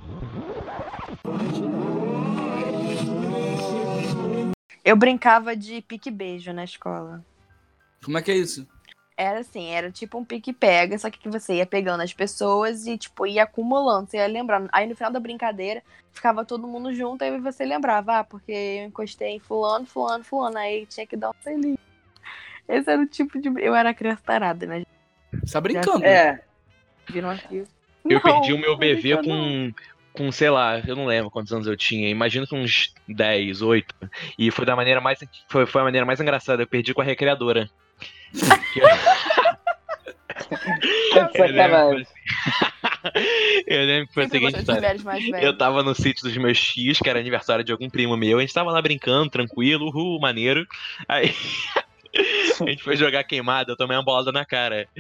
[4.83, 7.23] Eu brincava de pique-beijo na escola.
[8.03, 8.67] Como é que é isso?
[9.21, 13.27] Era assim, era tipo um pique-pega, só que você ia pegando as pessoas e, tipo,
[13.27, 14.69] ia acumulando, você ia lembrando.
[14.71, 18.85] Aí no final da brincadeira, ficava todo mundo junto, aí você lembrava, ah, porque eu
[18.85, 21.77] encostei em fulano, fulano, fulano, aí tinha que dar um selinho.
[22.65, 23.49] Esse era o tipo de...
[23.57, 24.83] Eu era criança tarada, né?
[25.43, 26.05] Você tá brincando.
[26.05, 26.41] É,
[27.09, 27.57] Viram aqui.
[28.05, 29.35] Eu Não, perdi o meu brincando, não.
[29.35, 29.73] com.
[30.11, 32.09] Com, sei lá, eu não lembro quantos anos eu tinha.
[32.09, 33.95] Imagino que uns 10, 8.
[34.37, 35.19] E foi da maneira mais.
[35.47, 36.63] Foi, foi a maneira mais engraçada.
[36.63, 37.69] Eu perdi com a recreadora.
[38.75, 38.87] Eu-
[41.23, 41.31] lembro, sacanagem.
[41.31, 42.05] que foi assim-
[43.67, 44.95] eu lembro que foi a Sempre seguinte história.
[45.41, 48.37] Eu tava no sítio dos meus tios, que era aniversário de algum primo meu.
[48.37, 50.65] A gente tava lá brincando, tranquilo, uhul, maneiro.
[51.07, 51.33] Aí
[52.65, 54.87] a gente foi jogar queimada, eu tomei uma bolada na cara.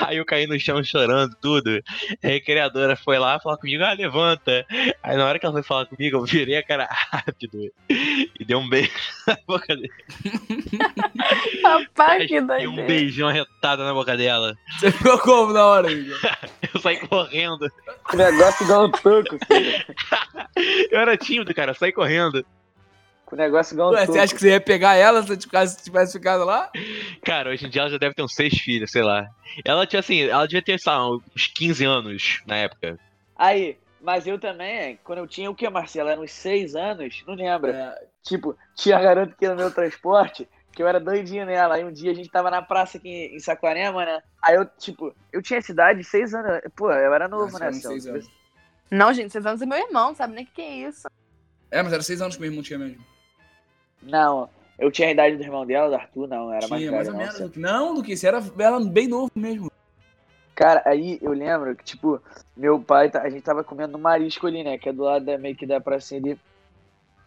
[0.00, 1.82] Aí eu caí no chão chorando, tudo.
[2.22, 4.66] A recreadora foi lá falar comigo, ah, levanta.
[5.02, 8.56] Aí na hora que ela foi falar comigo, eu virei a cara rápido e dei
[8.56, 8.90] um beijo
[9.26, 9.88] na boca dela.
[11.62, 12.86] Rapaz, que Dei um doideira.
[12.86, 14.54] beijão arretado na boca dela.
[14.78, 16.18] Você ficou como na hora, Igor?
[16.74, 17.70] Eu saí correndo.
[18.12, 19.84] O negócio igual um toco, filho.
[20.90, 22.44] Eu era tímido, cara, eu saí correndo.
[23.30, 26.12] O negócio igual um Ué, você acha que você ia pegar ela se tivesse, tivesse
[26.12, 26.70] ficado lá?
[27.24, 29.28] Cara, hoje em dia ela já deve ter uns seis filhos, sei lá.
[29.64, 32.98] Ela tinha assim, ela devia ter, sei lá, uns 15 anos na época.
[33.36, 36.08] Aí, mas eu também, quando eu tinha o que, Marcelo?
[36.08, 37.22] Era uns seis anos?
[37.26, 37.70] Não lembra?
[37.72, 41.76] É, Tipo, tinha a garota que no meu transporte, que eu era doidinho nela.
[41.76, 44.22] Aí um dia a gente tava na praça aqui em Saquarema, né?
[44.42, 46.60] Aí eu, tipo, eu tinha essa idade, seis anos.
[46.76, 47.72] Pô, eu era novo, Nossa, né?
[47.72, 48.28] seis anos.
[48.90, 51.08] Não, gente, seis anos é meu irmão, sabe nem o que, que é isso.
[51.70, 53.02] é, mas era seis anos que meu irmão tinha mesmo.
[54.02, 56.92] Não, eu tinha a idade do irmão dela, do Arthur, não, era mais tinha, velho.
[56.92, 57.56] mais ou não, menos.
[57.56, 59.70] Não, Luque, você era, era bem novo mesmo.
[60.54, 62.20] Cara, aí eu lembro que, tipo,
[62.56, 64.76] meu pai, tá- a gente tava comendo no marisco ali, né?
[64.78, 66.40] Que é do lado da, meio que da pracinha ali,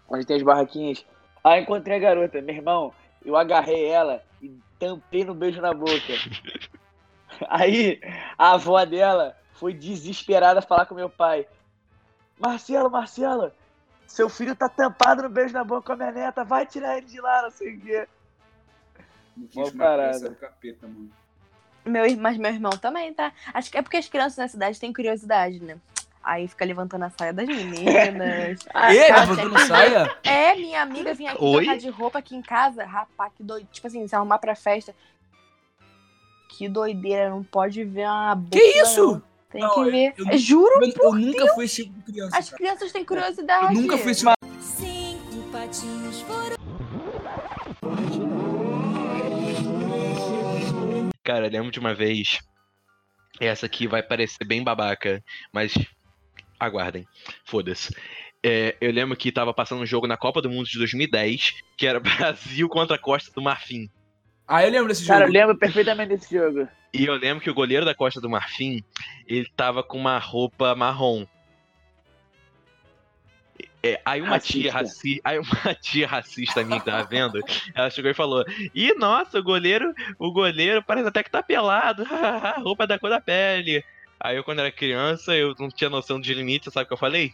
[0.07, 1.03] onde tem as barraquinhas.
[1.43, 2.93] Aí encontrei a garota, meu irmão,
[3.25, 6.13] eu agarrei ela e tampei no beijo na boca.
[7.49, 7.99] Aí
[8.37, 11.47] a avó dela foi desesperada falar com meu pai:
[12.39, 13.51] Marcelo, Marcelo,
[14.13, 17.07] seu filho tá tampado no beijo na boca com a minha neta, vai tirar ele
[17.07, 18.07] de lá, não sei o quê.
[19.55, 20.25] Mó parada.
[20.25, 21.09] Era o capeta, mano.
[21.83, 23.33] Meu, mas meu irmão também, tá?
[23.51, 25.79] Acho que é porque as crianças na cidade têm curiosidade, né?
[26.23, 28.59] Aí fica levantando a saia das meninas.
[28.71, 30.17] Ah, Ele cara, levantando saia?
[30.23, 31.63] É, minha amiga vinha aqui Oi?
[31.63, 32.85] trocar de roupa aqui em casa.
[32.85, 33.67] Rapaz, que doido.
[33.71, 34.93] Tipo assim, se arrumar pra festa.
[36.49, 38.59] Que doideira, não pode ver uma boca.
[38.59, 39.23] Que isso?
[39.53, 40.13] Tem Não, que eu- ver.
[40.17, 42.37] eu- É, juro, Eu, eu nunca fui esse tipo de criança.
[42.37, 42.57] as cara.
[42.57, 43.75] crianças têm curiosidade.
[43.75, 46.57] Eu nunca fui esse tipo Cinco patinhos foram.
[51.23, 52.39] Cara, eu lembro de uma vez.
[53.39, 55.73] Essa aqui vai parecer bem babaca, mas
[56.59, 57.07] aguardem.
[57.45, 57.95] Foda-se.
[58.45, 61.87] É, eu lembro que tava passando um jogo na Copa do Mundo de 2010, que
[61.87, 63.89] era Brasil contra a Costa do Marfim.
[64.47, 65.39] Ah, eu lembro desse Cara, eu jogo.
[65.39, 66.67] lembro perfeitamente desse jogo.
[66.93, 68.83] E eu lembro que o goleiro da Costa do Marfim,
[69.27, 71.25] ele tava com uma roupa marrom.
[73.81, 75.09] É, aí uma tia Racista.
[75.09, 75.21] raci...
[75.23, 77.41] aí uma tia racista minha que tava vendo,
[77.73, 82.05] ela chegou e falou: Ih, nossa, o goleiro, o goleiro parece até que tá pelado,
[82.13, 83.83] a roupa é da cor da pele.
[84.19, 86.97] Aí eu, quando era criança, eu não tinha noção de limite, sabe o que eu
[86.97, 87.33] falei?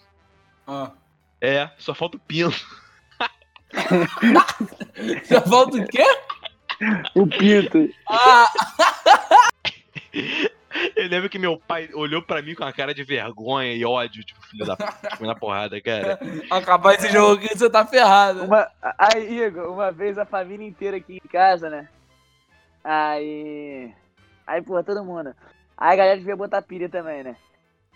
[0.65, 0.91] Ah.
[1.39, 2.51] É, só falta o pino.
[5.29, 6.03] Já volta o quê?
[7.13, 7.89] O Pinto.
[8.09, 8.51] Ah,
[10.95, 14.23] Eu lembro que meu pai olhou pra mim com uma cara de vergonha e ódio,
[14.23, 16.19] tipo, filho da puta, na porrada, cara.
[16.49, 18.43] acabar esse jogo aqui, você tá ferrado.
[18.43, 21.89] Uma, aí, Igor, uma vez a família inteira aqui em casa, né?
[22.83, 23.91] Aí.
[24.45, 25.33] Aí, porra, todo mundo.
[25.77, 27.35] Aí a galera devia botar pilha também, né?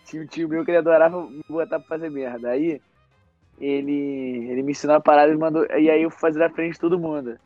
[0.05, 2.49] Tinha um tio meu que ele adorava me botar pra fazer merda.
[2.49, 2.81] Aí
[3.59, 5.65] ele, ele me ensinou a parada e mandou.
[5.65, 7.39] E aí eu fui fazer na frente de todo mundo.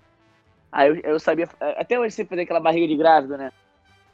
[0.72, 1.50] Aí eu, eu sabia.
[1.60, 3.52] Até hoje você fazer aquela barriga de grávida, né?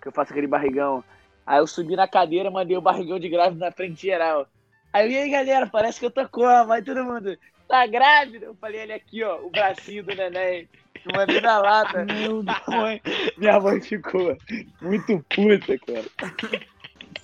[0.04, 1.02] Que eu faço aquele barrigão.
[1.48, 4.46] Aí eu subi na cadeira, mandei o barrigão de grávida na frente geral.
[4.92, 6.72] Aí e aí galera, parece que eu tô como?
[6.74, 7.38] Aí todo mundo,
[7.70, 8.46] tá grávida?
[8.48, 10.68] Eu falei, olha aqui, ó, o bracinho do neném.
[11.06, 12.04] Eu mandei na lata.
[12.06, 12.58] Meu Deus.
[12.68, 13.02] Minha mãe,
[13.38, 14.38] minha mãe ficou
[14.82, 16.06] muito puta, cara.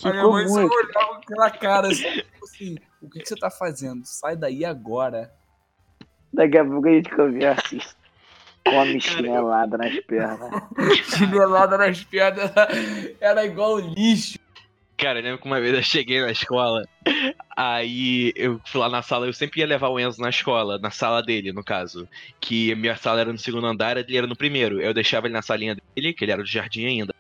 [0.04, 0.74] A minha Ficou mãe só muito.
[0.74, 4.06] olhava com aquela cara assim, tipo assim, o que, que você tá fazendo?
[4.06, 5.32] Sai daí agora.
[6.34, 7.76] Daqui a pouco a gente conversa.
[8.66, 10.64] Come chinelada nas pernas.
[11.06, 12.68] Chinelada nas pernas era,
[13.20, 14.38] era igual lixo.
[15.00, 16.86] Cara, eu lembro que uma vez eu cheguei na escola,
[17.56, 20.92] aí eu fui lá na sala, eu sempre ia levar o Enzo na escola, na
[20.92, 22.06] sala dele, no caso.
[22.42, 24.82] Que a minha sala era no segundo andar, ele era no primeiro.
[24.82, 27.16] Eu deixava ele na salinha dele, que ele era do jardim ainda.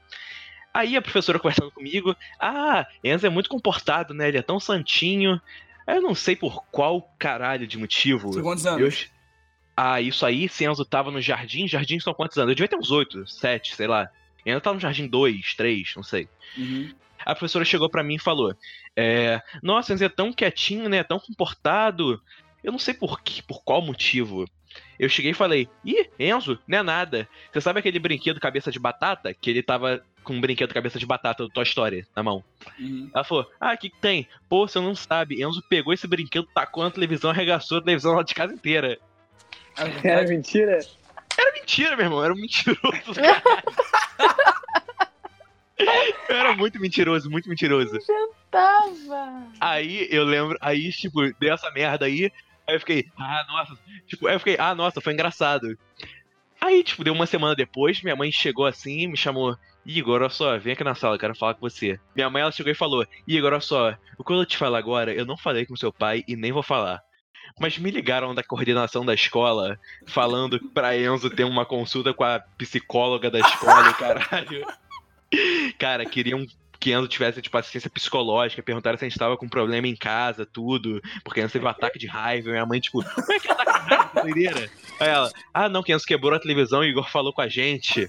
[0.73, 4.27] Aí a professora conversando comigo, ah, Enzo é muito comportado, né?
[4.27, 5.41] Ele é tão santinho.
[5.87, 8.29] Eu não sei por qual caralho de motivo.
[8.31, 8.73] Tinha quantos Eu...
[8.73, 9.09] anos?
[9.81, 12.49] Ah, isso aí, se Enzo tava no jardim, jardim são quantos anos?
[12.49, 14.09] Eu devia ter uns 8, 7, sei lá.
[14.45, 16.27] Enzo tava no jardim 2, 3, não sei.
[16.57, 16.93] Uhum.
[17.19, 18.53] A professora chegou pra mim e falou:
[18.93, 21.01] é, Nossa, Enzo é tão quietinho, né?
[21.01, 22.21] Tão comportado.
[22.61, 24.43] Eu não sei por que, por qual motivo.
[24.99, 27.29] Eu cheguei e falei: Ih, Enzo, não é nada.
[27.49, 29.33] Você sabe aquele brinquedo cabeça de batata?
[29.33, 32.43] Que ele tava com um brinquedo cabeça de batata do Toy Story na mão.
[32.77, 33.09] Uhum.
[33.15, 34.27] Ela falou: Ah, o que, que tem?
[34.49, 35.41] Pô, você não sabe.
[35.41, 38.99] Enzo pegou esse brinquedo, tacou na televisão, arregaçou a televisão lá de casa inteira.
[39.77, 40.29] Verdade.
[40.29, 40.79] mentira?
[41.37, 42.23] Era mentira, meu irmão.
[42.23, 42.79] Era um mentiroso.
[46.27, 47.97] Eu era muito mentiroso, muito mentiroso.
[48.51, 49.47] Tava.
[49.59, 52.31] Aí eu lembro, aí, tipo, deu essa merda aí.
[52.67, 53.77] Aí eu fiquei, ah, nossa.
[54.07, 55.77] Tipo, aí eu fiquei, ah, nossa, foi engraçado.
[56.59, 60.57] Aí, tipo, deu uma semana depois, minha mãe chegou assim, me chamou, Igor, olha só,
[60.57, 61.97] vem aqui na sala, eu quero falar com você.
[62.13, 65.13] Minha mãe, ela chegou e falou, Igor, olha só, o que eu te falo agora,
[65.13, 67.01] eu não falei com seu pai e nem vou falar.
[67.59, 72.39] Mas me ligaram da coordenação da escola, falando pra Enzo ter uma consulta com a
[72.57, 74.65] psicóloga da escola, caralho.
[75.77, 76.45] Cara, queriam
[76.79, 80.45] que Enzo tivesse, tipo, assistência psicológica, perguntaram se a gente tava com problema em casa,
[80.45, 83.51] tudo, porque Enzo teve um ataque de raiva, minha mãe, tipo, como é que é
[83.51, 84.69] ataque de raiva, doideira?
[84.99, 88.07] Aí ela, ah, não, que Enzo quebrou a televisão e Igor falou com a gente.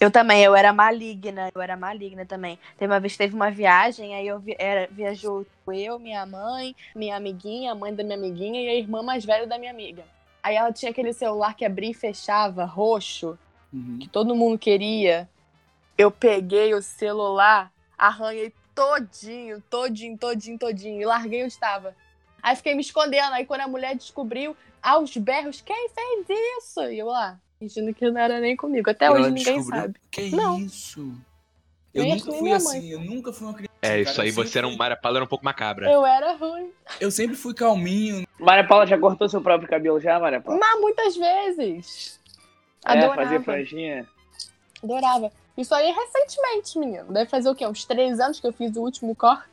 [0.00, 2.58] Eu também, eu era maligna, eu era maligna também.
[2.78, 7.16] Teve uma vez teve uma viagem, aí eu vi, era, viajou eu, minha mãe, minha
[7.16, 10.04] amiguinha, a mãe da minha amiguinha e a irmã mais velha da minha amiga.
[10.42, 13.38] Aí ela tinha aquele celular que abria e fechava, roxo,
[13.72, 13.98] Uhum.
[14.00, 15.28] que todo mundo queria.
[15.96, 21.94] Eu peguei o celular, arranhei todinho, todinho, todinho, todinho, e larguei onde estava.
[22.42, 26.26] Aí fiquei me escondendo, aí quando a mulher descobriu, aos berros, quem fez
[26.58, 26.80] isso?
[26.84, 28.88] E eu lá, fingindo que não era nem comigo.
[28.90, 29.82] Até Ela hoje ninguém descobriu?
[29.82, 30.00] sabe.
[30.10, 30.58] Que Não.
[30.58, 31.14] isso?
[31.92, 33.69] Eu Nem nunca assim, fui assim, eu nunca fui uma criança.
[33.82, 35.90] É, cara, isso aí, você sempre era um Maria Paula, era um pouco macabra.
[35.90, 36.70] Eu era ruim.
[37.00, 38.26] Eu sempre fui calminho.
[38.38, 40.60] Maria Paula já cortou seu próprio cabelo já, Maria Paula?
[40.60, 42.20] Mas muitas vezes.
[42.84, 43.14] É, Adorava.
[43.22, 44.06] fazia franjinha.
[44.82, 45.32] Adorava.
[45.56, 47.12] Isso aí recentemente, menino.
[47.12, 47.66] Deve fazer o quê?
[47.66, 49.48] Uns três anos que eu fiz o último corte.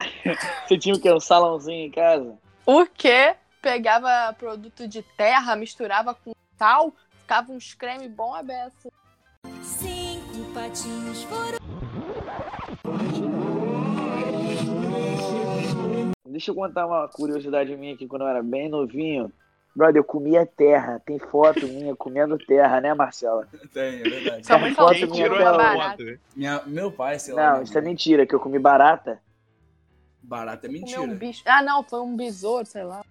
[0.66, 1.12] Você tinha o quê?
[1.12, 2.36] Um salãozinho em casa?
[2.66, 3.34] O quê?
[3.62, 8.90] Pegava produto de terra, misturava com sal, ficava uns creme bom a beça.
[9.62, 11.60] Cinco patinhos foram.
[16.30, 19.32] Deixa eu contar uma curiosidade minha aqui quando eu era bem novinho.
[19.74, 21.00] Brother, eu comia terra.
[21.04, 23.46] Tem foto minha comendo terra, né, Marcela?
[23.72, 24.46] Tem, é verdade.
[24.46, 26.02] Sua mãe falou que tirou foto?
[26.34, 27.54] Minha, meu pai, sei lá.
[27.56, 27.90] Não, isso é mãe.
[27.90, 29.20] mentira, que eu comi barata.
[30.22, 31.00] Barata é mentira.
[31.00, 31.42] um bicho.
[31.46, 33.04] Ah, não, foi um besouro, sei lá.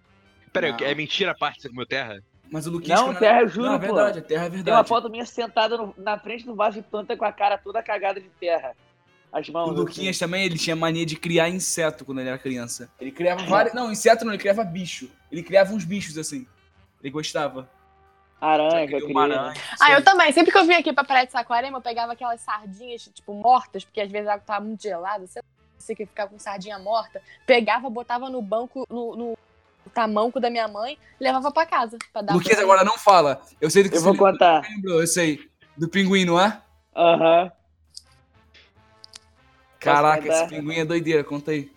[0.54, 2.20] Peraí, é mentira a parte que você comeu terra?
[2.52, 3.00] Mas o Luquinhas...
[3.00, 3.86] Não, quando terra, era- eu juro, Não, é pô.
[3.86, 4.88] verdade, a terra é Tem uma verdade.
[4.88, 8.20] foto minha sentada no- na frente do vaso de planta com a cara toda cagada
[8.20, 8.76] de terra.
[9.32, 9.76] As O mãos.
[9.76, 12.90] Luquinhas também, ele tinha mania de criar inseto quando ele era criança.
[13.00, 13.74] Ele criava vários...
[13.76, 15.10] Não, inseto não, ele criava bicho.
[15.32, 16.48] Ele criava uns bichos, assim.
[17.02, 17.62] Ele gostava.
[17.62, 17.70] assim.
[18.42, 19.36] Aranha, uma né?
[19.36, 20.32] aranha, Ah, eu também.
[20.32, 23.84] Sempre que eu vinha aqui pra Praia de Saquarema, eu pegava aquelas sardinhas, tipo, mortas,
[23.84, 26.80] porque às vezes a água tava muito gelada, sei lá, sei que ficava com sardinha
[26.80, 27.22] morta.
[27.46, 29.38] Pegava, botava no banco, no, no
[29.94, 31.98] tamanco da minha mãe, e levava pra casa.
[32.12, 33.42] Pra dar Luquinhas agora não fala.
[33.62, 34.62] Eu sei do que Eu você vou lembrou, contar.
[34.70, 35.48] lembrou, eu sei.
[35.78, 36.62] Do pinguim, não é?
[36.96, 37.52] Aham.
[39.80, 41.72] Caraca, esse pinguim é doideira, conta aí.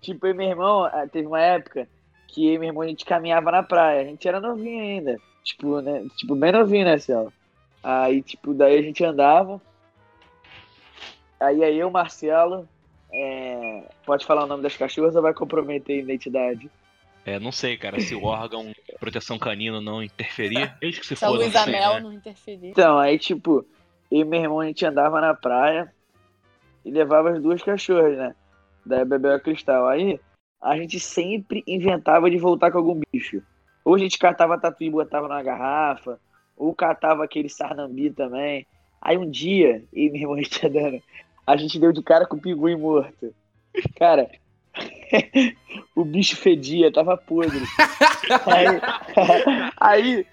[0.00, 1.88] Tipo, eu e meu irmão, ah, teve uma época
[2.28, 4.02] que eu e meu irmão a gente caminhava na praia.
[4.02, 5.18] A gente era novinho ainda.
[5.42, 6.06] Tipo, né?
[6.16, 7.32] Tipo, bem novinho, né, Céu?
[7.82, 9.60] Aí, tipo, daí a gente andava.
[11.40, 12.68] Aí aí eu, Marcelo.
[13.12, 16.70] é, Pode falar o nome das cachorras ou vai comprometer a identidade?
[17.24, 21.16] É, não sei, cara, se o órgão de proteção canino não interferir, eles que se
[21.16, 22.00] Se a foda, Luísa não sei, Mel né?
[22.00, 22.68] não interferir.
[22.68, 23.66] Então, aí, tipo,
[24.10, 25.92] eu e meu irmão a gente andava na praia
[26.84, 28.34] e levava as duas cachorras, né?
[28.84, 29.86] Da Bebel e a Cristal.
[29.86, 30.20] Aí
[30.60, 33.42] a gente sempre inventava de voltar com algum bicho.
[33.84, 36.18] Ou a gente catava tatu e botava na garrafa,
[36.56, 38.66] ou catava aquele sarnambi também.
[39.00, 41.02] Aí um dia, e meu irmão a gente andando,
[41.46, 43.34] a gente deu de cara com o pinguim morto.
[43.96, 44.28] Cara,
[45.94, 47.60] o bicho fedia, tava podre.
[48.46, 48.80] Aí,
[49.80, 50.26] aí,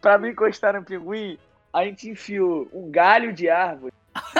[0.00, 1.36] pra não encostar no pinguim,
[1.70, 3.92] a gente enfiou um galho de árvore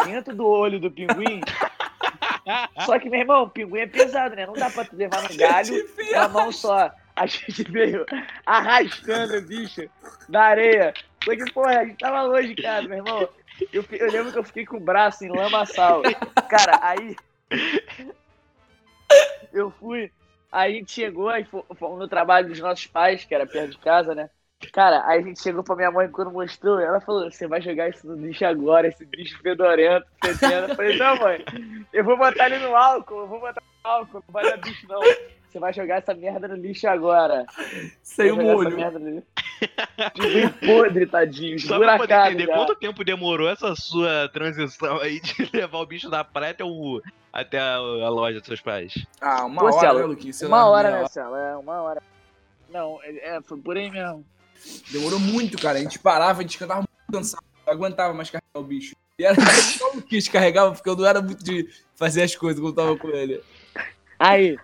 [0.04, 1.40] dentro do olho do pinguim.
[2.84, 4.46] Só que, meu irmão, o pinguim é pesado, né?
[4.46, 6.90] Não dá pra tu levar no galho na mão só.
[7.14, 8.04] a gente veio
[8.44, 9.88] arrastando o bicho
[10.28, 10.92] na areia.
[11.24, 13.28] Só que, porra, a gente tava longe de casa, meu irmão.
[13.72, 16.02] Eu, eu lembro que eu fiquei com o braço em lamaçal.
[16.48, 17.14] Cara, aí.
[19.52, 20.10] Eu fui.
[20.50, 23.70] Aí a gente chegou, aí fo- fomos no trabalho dos nossos pais, que era perto
[23.70, 24.28] de casa, né?
[24.70, 27.88] Cara, aí a gente chegou pra minha mãe quando mostrou, ela falou: Você vai jogar
[27.88, 30.68] isso no lixo agora, esse bicho fedorento, fedendo.
[30.68, 31.44] Eu falei: Não, mãe,
[31.92, 34.86] eu vou botar ele no álcool, eu vou botar no álcool, não vai dar bicho,
[34.88, 35.00] não.
[35.52, 37.44] Você vai jogar essa merda no lixo agora.
[38.02, 38.74] Sem o molho.
[40.16, 42.54] bem podre, tadinho, Só pra poder entender já.
[42.54, 47.02] quanto tempo demorou essa sua transição aí de levar o bicho da praia até, o,
[47.30, 49.06] até a, a loja dos seus pais.
[49.20, 50.36] Ah, uma Pô, hora, Celo, né, Luquinhos?
[50.36, 51.36] Sei Uma hora, né, Celo?
[51.36, 52.02] É, uma hora.
[52.70, 54.24] Não, é, é, foi por aí mesmo.
[54.90, 55.78] Demorou muito, cara.
[55.78, 57.42] A gente parava, a gente cantava muito cansado.
[57.66, 58.94] Não aguentava mais carregar o bicho.
[59.18, 59.34] E era
[59.78, 62.96] só o que carregava, porque eu não era muito de fazer as coisas quando tava
[62.96, 63.40] com ele.
[64.18, 64.56] Aí.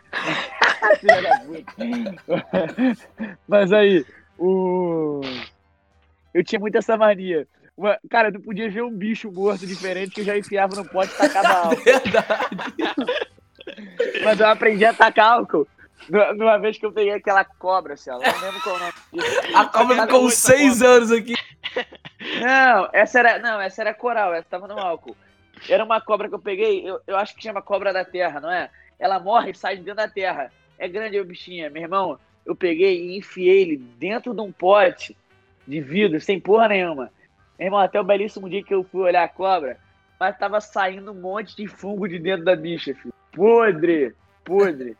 [3.47, 4.05] Mas aí,
[4.39, 5.21] o.
[6.33, 7.47] Eu tinha muito essa mania.
[7.77, 11.13] Uma- Cara, não podia ver um bicho morto diferente que eu já enfiava no pote
[11.13, 11.83] e tacava álcool.
[11.85, 12.57] Verdade.
[14.25, 15.67] Mas eu aprendi a tacar álcool.
[16.09, 18.93] Nu- Numa vez que eu peguei aquela cobra, assim, ó, não lembro qual o nome
[19.13, 19.41] disso.
[19.57, 21.35] A cobra ficou seis anos aqui.
[22.41, 23.39] Não, essa era.
[23.39, 25.17] Não, essa era coral, essa tava no álcool.
[25.69, 28.51] Era uma cobra que eu peguei, eu, eu acho que chama cobra da terra, não
[28.51, 28.71] é?
[28.99, 30.53] Ela morre e sai de dentro da terra.
[30.79, 32.19] É grande a bichinha, meu irmão.
[32.47, 35.17] Eu peguei e enfiei ele dentro de um pote
[35.67, 37.11] de vidro, sem porra nenhuma.
[37.59, 39.79] Meu irmão, até o belíssimo dia que eu fui olhar a cobra,
[40.19, 43.13] mas tava saindo um monte de fungo de dentro da bicha, filho.
[43.33, 44.97] Podre, podre.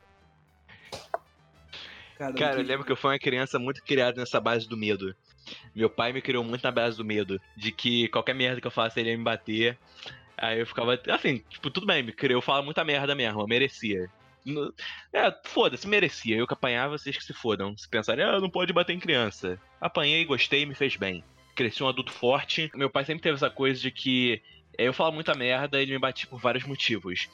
[2.19, 5.15] Cara, eu lembro que eu fui uma criança muito criada nessa base do medo.
[5.75, 7.41] Meu pai me criou muito na base do medo.
[7.57, 9.79] De que qualquer merda que eu faça ele ia me bater.
[10.37, 10.99] Aí eu ficava.
[11.09, 14.11] Assim, tipo, tudo bem, me criou, fala muita merda mesmo, eu merecia.
[15.13, 16.37] É, foda-se, merecia.
[16.37, 17.77] Eu que apanhava, vocês que se fodam.
[17.77, 19.61] Se pensarem, ah, não pode bater em criança.
[19.81, 21.23] Apanhei, gostei, me fez bem.
[21.55, 22.71] Cresci um adulto forte.
[22.75, 24.43] Meu pai sempre teve essa coisa de que
[24.77, 27.29] é, eu falava muita merda e ele me batia por vários motivos.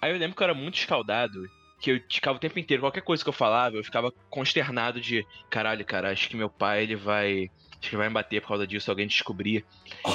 [0.00, 1.48] Aí eu lembro que eu era muito escaldado
[1.78, 5.26] que eu ficava o tempo inteiro, qualquer coisa que eu falava, eu ficava consternado de
[5.50, 7.50] caralho, cara, acho que meu pai ele vai.
[7.78, 9.64] Acho que vai me bater por causa disso, alguém descobrir.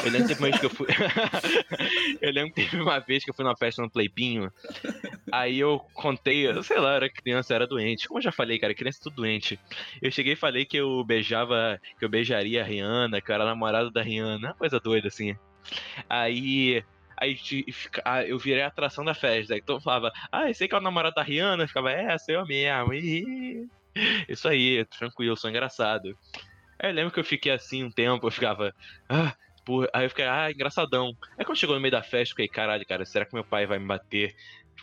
[0.04, 0.88] Eu lembro teve uma vez que eu fui.
[2.20, 4.52] eu lembro que teve uma vez que eu fui numa festa no Playpinho.
[5.32, 8.08] Aí eu contei, eu sei lá, era criança, era doente.
[8.08, 9.60] Como eu já falei, cara, criança é tudo doente.
[10.02, 13.46] Eu cheguei e falei que eu beijava, que eu beijaria a Rihanna, que eu era
[13.46, 15.38] namorado da Rihanna, coisa doida assim.
[16.10, 16.84] Aí.
[17.22, 17.40] Aí
[18.04, 19.56] ah, eu virei a atração da festa.
[19.56, 21.64] Então eu falava, ah, esse que é o namorado da Rihanna?
[21.64, 22.96] Eu ficava, é, sou eu mesmo.
[22.96, 23.70] Ih,
[24.28, 26.18] Isso aí, tranquilo, sou engraçado.
[26.80, 28.74] Aí eu lembro que eu fiquei assim um tempo, eu ficava,
[29.08, 29.88] ah, porra.
[29.94, 31.16] Aí eu fiquei, ah, engraçadão.
[31.38, 33.68] Aí quando chegou no meio da festa, eu fiquei, caralho, cara, será que meu pai
[33.68, 34.36] vai me bater?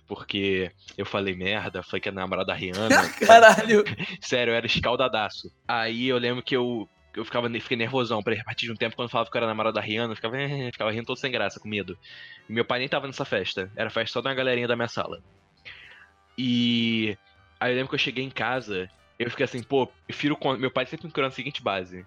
[0.06, 3.10] Porque eu falei merda, falei que é namorado da Rihanna.
[3.18, 3.82] Caralho.
[4.20, 5.52] Sério, eu era escaldadaço.
[5.66, 6.88] Aí eu lembro que eu,
[7.18, 8.20] eu ficava, fiquei nervosão.
[8.20, 10.36] A partir de um tempo, quando falava que eu era namorado da Rihanna, eu ficava,
[10.40, 11.94] "Eh", ficava rindo todo sem graça, com medo.
[12.48, 13.70] E meu pai nem tava nessa festa.
[13.76, 15.18] Era festa só de uma galerinha da minha sala.
[16.36, 17.16] E
[17.60, 18.88] aí eu lembro que eu cheguei em casa,
[19.18, 20.38] eu fiquei assim, pô, prefiro.
[20.58, 22.04] Meu pai sempre me criou na seguinte base.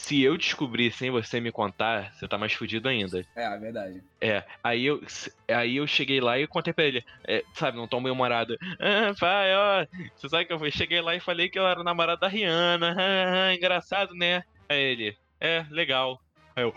[0.00, 3.24] Se eu descobrir sem você me contar, você tá mais fudido ainda.
[3.36, 4.02] É, é verdade.
[4.20, 5.00] É, aí eu,
[5.46, 8.56] aí eu cheguei lá e contei pra ele, é, sabe, não tão bem humorado.
[8.80, 9.86] Ah, pai, ó,
[10.16, 13.48] você sabe que eu cheguei lá e falei que eu era namorado da Rihanna, ah,
[13.48, 14.42] ah, engraçado, né?
[14.68, 16.20] Aí ele, é, legal.
[16.56, 16.74] Aí eu,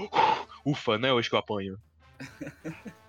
[0.65, 1.79] ufa, não é hoje que eu apanho.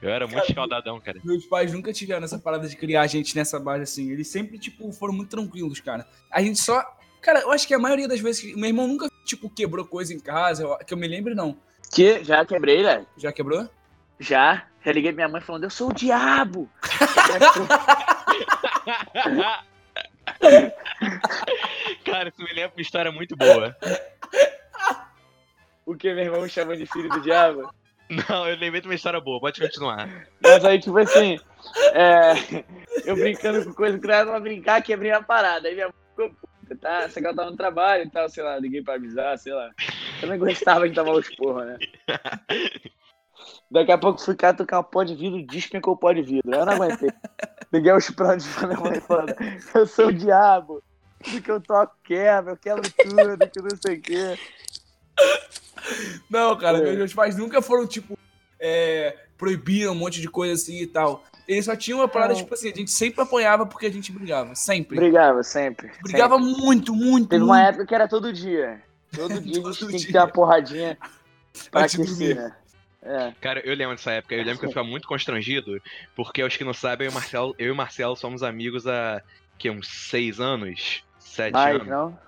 [0.00, 1.20] Eu era muito escaldadão, cara.
[1.24, 4.10] Meus pais nunca tiveram essa parada de criar a gente nessa base assim.
[4.10, 6.06] Eles sempre, tipo, foram muito tranquilos, cara.
[6.30, 6.80] A gente só.
[7.20, 8.42] Cara, eu acho que a maioria das vezes.
[8.42, 10.62] que- Meu irmão nunca, tipo, quebrou coisa em casa.
[10.64, 11.56] eu- Que eu me lembre, não.
[11.92, 13.04] Que já quebrei, né?
[13.16, 13.68] Já quebrou?
[14.18, 14.66] Já.
[14.84, 16.68] Já liguei pra minha mãe falando, eu sou o diabo.
[22.04, 23.76] cara, isso me lembra uma história muito boa.
[25.84, 27.72] o que meu irmão me chama de filho do diabo?
[28.28, 30.08] Não, eu lembrei de uma história boa, pode continuar.
[30.42, 31.38] Mas aí, tipo assim,
[31.92, 32.64] é,
[33.04, 35.68] eu brincando com coisa que não era pra brincar, quebrei a parada.
[35.68, 36.30] Aí minha mãe ficou
[36.70, 37.08] puta, tá?
[37.08, 39.70] Você que ela tava no trabalho e tal, sei lá, liguei pra avisar, sei lá.
[40.22, 41.78] Eu não gostava de tomar os porra, né?
[43.70, 46.52] Daqui a pouco fui cá tocar um pó de vidro, despencou o pó de vidro.
[46.52, 47.10] Eu não aguentei.
[47.72, 49.34] Liguei os prantos pra minha mãe falando,
[49.74, 50.82] eu sou o diabo.
[51.22, 54.38] Tudo que eu toco quebra, eu quebro tudo, que não sei o quê.
[56.28, 56.96] Não, cara, É.
[56.96, 58.18] meus pais nunca foram, tipo,
[58.58, 61.22] é, proibiram um monte de coisa assim e tal.
[61.50, 64.54] Eles só tinham uma parada, tipo assim, a gente sempre apanhava porque a gente brigava.
[64.54, 64.96] Sempre.
[64.96, 65.90] Brigava sempre.
[66.00, 67.50] Brigava muito, muito, Teve muito.
[67.52, 68.80] uma época que era todo dia.
[69.12, 70.96] Todo dia a Todo gente tinha que ter uma porradinha
[71.72, 72.34] pra aquecer, dormir.
[72.36, 72.56] né?
[73.02, 73.32] É.
[73.40, 75.82] Cara, eu lembro dessa época, eu lembro que eu ficava muito constrangido,
[76.14, 78.86] porque aos que não sabem, eu e o Marcelo, eu e o Marcelo somos amigos
[78.86, 79.20] há
[79.58, 81.02] que, uns seis anos.
[81.18, 81.88] sete Mas anos.
[81.88, 82.18] não.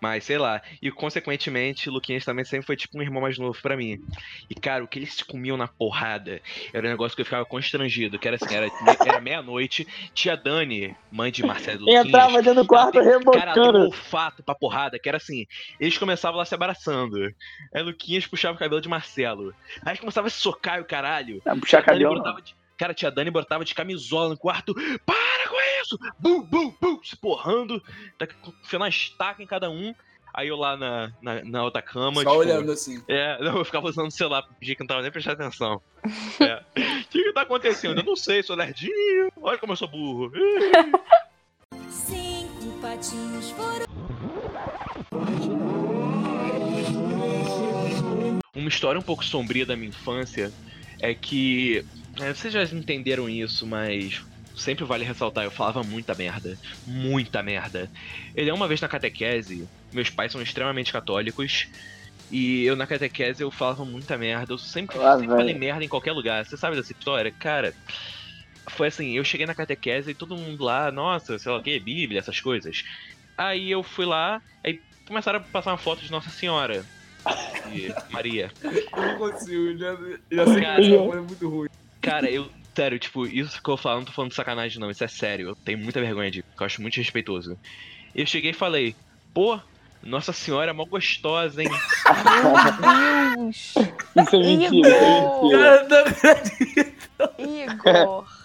[0.00, 0.62] Mas sei lá.
[0.80, 4.00] E consequentemente, Luquinhas também sempre foi tipo um irmão mais novo pra mim.
[4.48, 6.40] E cara, o que eles comiam na porrada
[6.72, 8.18] era um negócio que eu ficava constrangido.
[8.18, 8.68] Que era assim, era,
[9.04, 9.86] era meia-noite.
[10.14, 12.06] Tia Dani, mãe de Marcelo Luquinhas.
[12.06, 13.78] Entrava dentro do quarto Cara, tem um rebocando.
[13.86, 15.46] olfato pra porrada, que era assim,
[15.80, 17.34] eles começavam lá se abraçando.
[17.74, 19.54] Aí Luquinhas puxava o cabelo de Marcelo.
[19.84, 21.42] Aí começava a se socar o caralho.
[21.44, 22.22] Não, puxar cabelo.
[22.78, 24.72] Cara, tia Dani botava de camisola no quarto.
[25.04, 25.98] Para com isso!
[26.16, 27.00] Bum, bum, bum!
[27.02, 27.82] Se porrando.
[28.16, 28.28] Tá
[28.64, 29.92] enfiando uma estaca em cada um.
[30.32, 32.22] Aí eu lá na, na, na outra cama.
[32.22, 33.02] Só tipo, olhando assim.
[33.08, 35.82] É, não, eu ficava usando o celular pra fingir que não tava nem prestando atenção.
[36.38, 36.62] É.
[37.02, 37.98] O que que tá acontecendo?
[37.98, 39.32] Eu não sei, sou nerdinho.
[39.42, 40.30] Olha como eu sou burro.
[41.90, 43.86] Cinco patinhos foram.
[48.54, 50.52] Uma história um pouco sombria da minha infância
[51.00, 51.84] é que.
[52.20, 54.22] é, vocês já entenderam isso, mas
[54.56, 56.58] sempre vale ressaltar, eu falava muita merda.
[56.86, 57.90] Muita merda.
[58.34, 61.68] Ele é uma vez na catequese, meus pais são extremamente católicos.
[62.30, 64.52] E eu na catequese eu falava muita merda.
[64.52, 66.44] Eu sempre, Ah, sempre falei merda em qualquer lugar.
[66.44, 67.32] Você sabe dessa história?
[67.32, 67.72] Cara,
[68.68, 71.78] foi assim, eu cheguei na catequese e todo mundo lá, nossa, sei lá o que,
[71.80, 72.82] Bíblia, essas coisas.
[73.36, 76.84] Aí eu fui lá, aí começaram a passar uma foto de Nossa Senhora.
[77.72, 78.50] E Maria.
[78.62, 79.94] Eu não consigo, já,
[80.30, 81.68] já sei que Cara, coisa é muito ruim.
[82.00, 82.48] Cara, eu.
[82.74, 84.88] Sério, tipo, isso que eu falo, não tô falando de sacanagem, não.
[84.88, 85.48] Isso é sério.
[85.48, 86.42] Eu tenho muita vergonha de.
[86.42, 87.58] porque Eu acho muito respeitoso.
[88.14, 88.94] Eu cheguei e falei,
[89.34, 89.58] pô,
[90.02, 91.68] Nossa Senhora é mó gostosa, hein?
[91.68, 93.74] Meu Deus!
[93.74, 95.58] Isso é mentira, é mentira.
[95.58, 96.98] Cara, não acredito.
[97.38, 98.37] Igor!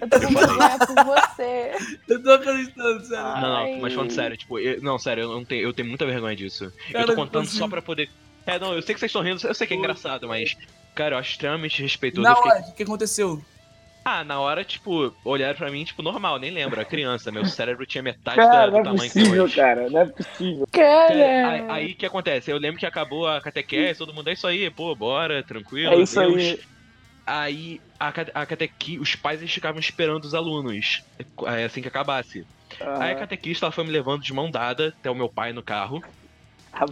[0.00, 1.72] Eu tô com vergonha por você.
[2.08, 3.24] Eu tô acreditando, sério.
[3.40, 6.04] Não, não, mas falando sério, tipo, eu- não, sério, eu, não tenho, eu tenho muita
[6.06, 6.70] vergonha disso.
[6.92, 7.58] Cara, eu tô contando consigo.
[7.58, 8.10] só pra poder.
[8.46, 10.54] É, não, eu sei que vocês estão rindo, eu sei que é engraçado, mas.
[10.94, 12.22] Cara, eu acho extremamente respeitoso.
[12.22, 13.42] Na hora, o que aconteceu?
[14.04, 17.30] Ah, na hora, tipo, olharam pra mim, tipo, normal, nem lembro, era criança.
[17.30, 19.54] Meu cérebro tinha metade Cara, da- do não é tamanho que é possível, hoje.
[19.56, 19.90] cara.
[19.90, 20.68] Não é possível.
[20.72, 22.50] Cara, aí, aí que acontece?
[22.50, 25.92] Eu lembro que acabou a catequese, todo mundo é isso aí, pô, bora, tranquilo.
[25.92, 26.36] É isso Deus.
[26.36, 26.60] aí.
[27.28, 31.02] Aí a, a catequi, os pais eles ficavam esperando os alunos,
[31.46, 32.42] é, assim que acabasse.
[32.98, 35.62] Aí a catequista ela foi me levando de mão dada até o meu pai no
[35.62, 36.02] carro.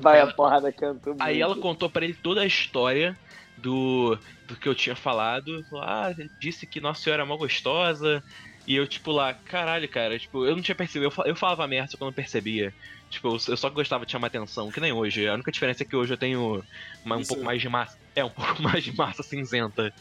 [0.01, 1.23] Vai a porrada cantou muito.
[1.23, 3.17] Aí ela contou pra ele toda a história
[3.57, 5.65] do, do que eu tinha falado.
[5.83, 8.23] Ah, disse que Nossa Senhora é mó gostosa.
[8.67, 11.13] E eu, tipo, lá, caralho, cara, tipo, eu não tinha percebido.
[11.17, 12.75] Eu, eu falava merda, só que eu não percebia.
[13.09, 15.27] Tipo, eu, eu só gostava de chamar atenção, que nem hoje.
[15.29, 16.63] A única diferença é que hoje eu tenho
[17.05, 17.29] uma- um Isso.
[17.29, 17.97] pouco mais de massa.
[18.15, 19.93] É, um pouco mais de massa cinzenta.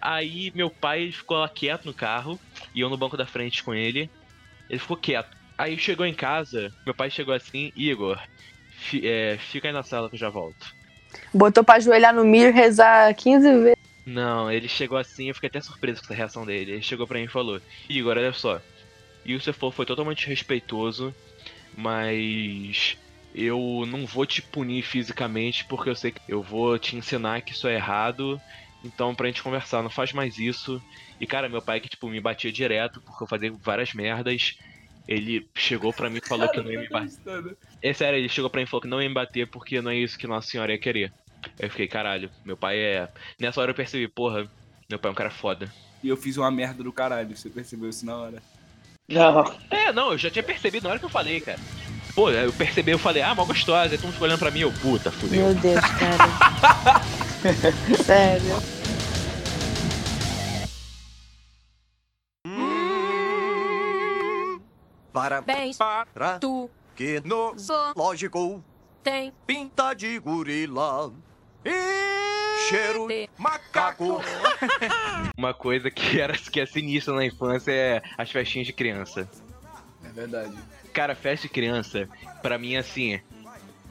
[0.00, 2.38] Aí meu pai ficou lá quieto no carro,
[2.74, 4.10] e eu no banco da frente com ele.
[4.68, 5.36] Ele ficou quieto.
[5.56, 8.20] Aí chegou em casa, meu pai chegou assim, Igor,
[9.02, 10.66] é, fica aí na sala que eu já volto.
[11.34, 13.78] Botou pra ajoelhar no milho e rezar 15 vezes.
[14.06, 16.72] Não, ele chegou assim, eu fiquei até surpreso com essa reação dele.
[16.72, 18.60] Ele chegou pra mim e falou: Igor, olha só.
[19.24, 21.12] E o falou foi totalmente respeitoso,
[21.76, 22.96] mas
[23.34, 27.52] eu não vou te punir fisicamente porque eu sei que eu vou te ensinar que
[27.52, 28.40] isso é errado.
[28.84, 30.82] Então, pra gente conversar, não faz mais isso.
[31.20, 34.56] E cara, meu pai que tipo me batia direto porque eu fazia várias merdas.
[35.06, 37.56] Ele chegou pra mim e falou que não ia me bater.
[37.82, 39.90] É sério, ele chegou pra mim e falou que não ia me bater porque não
[39.90, 41.12] é isso que Nossa Senhora ia querer.
[41.42, 43.08] Aí eu fiquei, caralho, meu pai é.
[43.40, 44.48] Nessa hora eu percebi, porra,
[44.88, 45.72] meu pai é um cara foda.
[46.02, 48.42] E eu fiz uma merda do caralho, você percebeu isso na hora.
[49.08, 49.56] Não.
[49.70, 51.58] É, não, eu já tinha percebido na hora que eu falei, cara.
[52.14, 54.60] Pô, eu percebi, eu falei, ah, mal gostosa, aí todo mundo ficou olhando pra mim,
[54.60, 55.46] eu, puta, fudeu.
[55.46, 57.00] Meu Deus, cara.
[58.04, 58.78] Sério.
[65.12, 68.62] Parabéns para tu que no só lógico
[69.02, 71.12] tem pinta de gorila
[71.64, 74.20] e cheiro de macaco.
[75.36, 79.28] Uma coisa que era que é sinistra na infância é as festinhas de criança.
[80.04, 80.56] É verdade.
[80.92, 82.08] Cara, festa de criança,
[82.42, 83.20] pra mim, assim,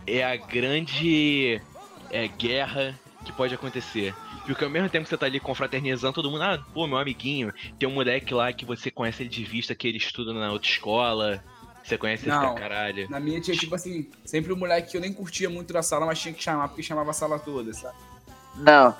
[0.06, 1.62] é a grande
[2.10, 2.98] é, guerra
[3.28, 4.16] que pode acontecer.
[4.46, 7.54] Porque ao mesmo tempo que você tá ali confraternizando todo mundo, ah, pô, meu amiguinho,
[7.78, 10.70] tem um moleque lá que você conhece ele de vista, que ele estuda na outra
[10.70, 11.44] escola.
[11.84, 12.54] Você conhece ele Não.
[12.54, 13.10] pra caralho.
[13.10, 16.06] Na minha tinha, tipo assim, sempre o moleque que eu nem curtia muito da sala,
[16.06, 17.96] mas tinha que chamar, porque chamava a sala toda, sabe?
[18.56, 18.96] Não.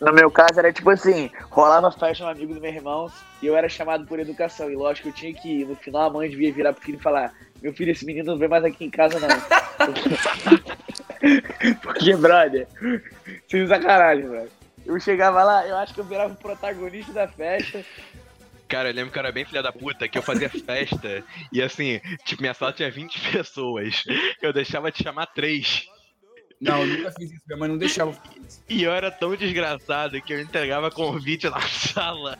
[0.00, 3.54] No meu caso era tipo assim, rolava festa no amigo do meu irmão e eu
[3.54, 4.70] era chamado por educação.
[4.70, 5.66] E lógico, eu tinha que ir.
[5.66, 8.38] No final a mãe devia virar pro filho e falar, meu filho, esse menino não
[8.38, 9.28] vem mais aqui em casa não.
[11.82, 12.66] Porque, brother,
[13.48, 14.50] sem sacanagem, brother.
[14.84, 17.84] Eu chegava lá, eu acho que eu virava o protagonista da festa.
[18.66, 21.60] Cara, eu lembro que eu era bem filha da puta, que eu fazia festa e
[21.60, 24.04] assim, tipo, minha sala tinha 20 pessoas.
[24.40, 25.86] Eu deixava de chamar três.
[26.60, 28.16] Não, eu nunca fiz isso, minha mãe não deixava.
[28.68, 32.38] E eu era tão desgraçado que eu entregava convite na sala.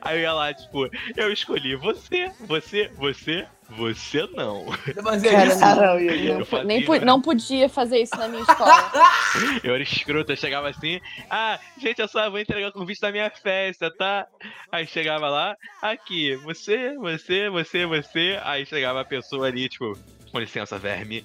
[0.00, 4.66] Aí eu ia lá, tipo, eu escolhi você, você, você, você não.
[5.02, 6.14] Mas é Cara, isso.
[6.14, 6.26] Igor.
[6.26, 7.00] Eu Não, fazia, nem né?
[7.00, 8.72] não podia fazer isso na minha escola.
[9.64, 11.00] Eu era escroto, eu chegava assim,
[11.30, 14.26] ah, gente, eu só vou entregar o convite da minha festa, tá?
[14.70, 18.38] Aí chegava lá, aqui, você, você, você, você.
[18.42, 19.96] Aí chegava a pessoa ali, tipo,
[20.30, 21.24] com licença, verme.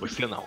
[0.00, 0.44] Você não.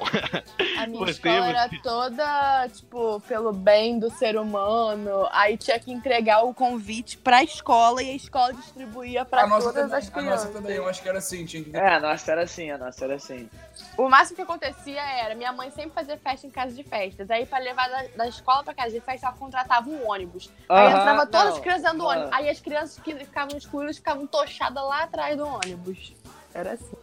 [0.77, 1.77] A minha Você, escola era você.
[1.83, 5.27] toda, tipo, pelo bem do ser humano.
[5.31, 9.65] Aí tinha que entregar o convite pra escola e a escola distribuía pra a todas
[9.73, 10.51] também, as a nossa crianças.
[10.53, 13.03] também, eu acho que era assim, tinha que É, a nossa era assim, a nossa
[13.05, 13.49] era assim.
[13.97, 17.29] O máximo que acontecia era, minha mãe sempre fazia festa em casa de festas.
[17.29, 20.49] Aí, pra levar da, da escola pra casa de festa, ela contratava um ônibus.
[20.67, 22.29] Aí Aham, entrava todas não, as crianças dentro do ônibus.
[22.33, 26.13] Aí as crianças que ficavam excluídas ficavam tochadas lá atrás do ônibus.
[26.53, 26.95] Era assim.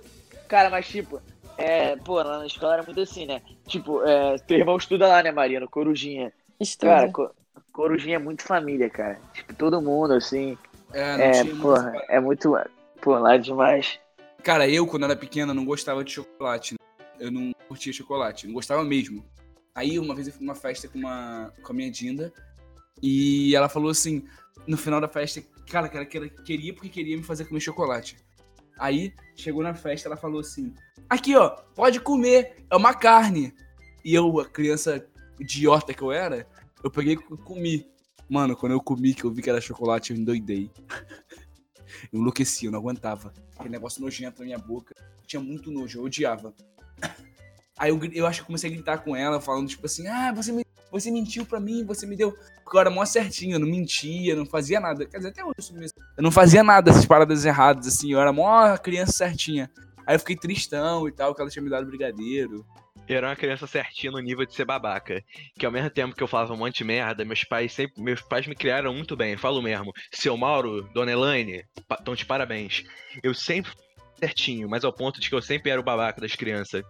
[0.48, 1.20] Cara, mas tipo,
[1.58, 3.42] é, pô, lá na escola era muito assim, né?
[3.66, 6.32] Tipo, é, teu irmão estuda lá, né, Maria, no Corujinha.
[6.60, 6.90] Estudo.
[6.90, 7.34] Cara, Co-
[7.72, 9.20] Corujinha é muito família, cara.
[9.32, 10.56] Tipo, todo mundo, assim.
[10.92, 12.06] É, não É, porra, separada.
[12.08, 12.56] é muito.
[13.00, 13.98] Pô, lá é demais.
[14.42, 16.74] Cara, eu, quando era pequena, não gostava de chocolate.
[16.74, 16.78] né?
[17.18, 19.24] Eu não curtia chocolate, não gostava mesmo.
[19.74, 22.32] Aí, uma vez eu fui numa festa com, uma, com a minha Dinda,
[23.02, 24.26] e ela falou assim,
[24.66, 25.40] no final da festa,
[25.70, 28.16] cara, que ela queria porque queria me fazer comer chocolate.
[28.78, 30.74] Aí, chegou na festa, ela falou assim,
[31.08, 33.54] aqui, ó, pode comer, é uma carne.
[34.04, 35.04] E eu, a criança
[35.38, 36.46] idiota que eu era,
[36.82, 37.86] eu peguei e comi.
[38.28, 40.70] Mano, quando eu comi, que eu vi que era chocolate, eu endoidei.
[42.12, 43.32] Eu enlouqueci, eu não aguentava.
[43.56, 44.94] Aquele negócio nojento na minha boca.
[45.26, 46.54] Tinha muito nojo, eu odiava.
[47.76, 50.32] Aí eu, eu acho que eu comecei a gritar com ela, falando tipo assim: Ah,
[50.32, 52.36] você, me, você mentiu pra mim, você me deu.
[52.74, 55.06] Era mó certinho, eu não mentia, não fazia nada.
[55.06, 55.98] Quer dizer, até hoje mesmo.
[56.16, 58.12] Eu não fazia nada dessas paradas erradas, assim.
[58.12, 59.70] Eu era mó criança certinha.
[60.06, 62.64] Aí eu fiquei tristão e tal, que ela tinha me dado brigadeiro.
[63.08, 65.22] Eu era uma criança certinha no nível de ser babaca.
[65.58, 68.02] Que ao mesmo tempo que eu falava um monte de merda, meus pais sempre.
[68.02, 69.92] Meus pais me criaram muito bem, falo mesmo.
[70.12, 72.84] Seu Mauro, Dona Elaine, estão de parabéns.
[73.22, 73.72] Eu sempre
[74.18, 76.82] certinho, mas ao ponto de que eu sempre era o babaca das crianças.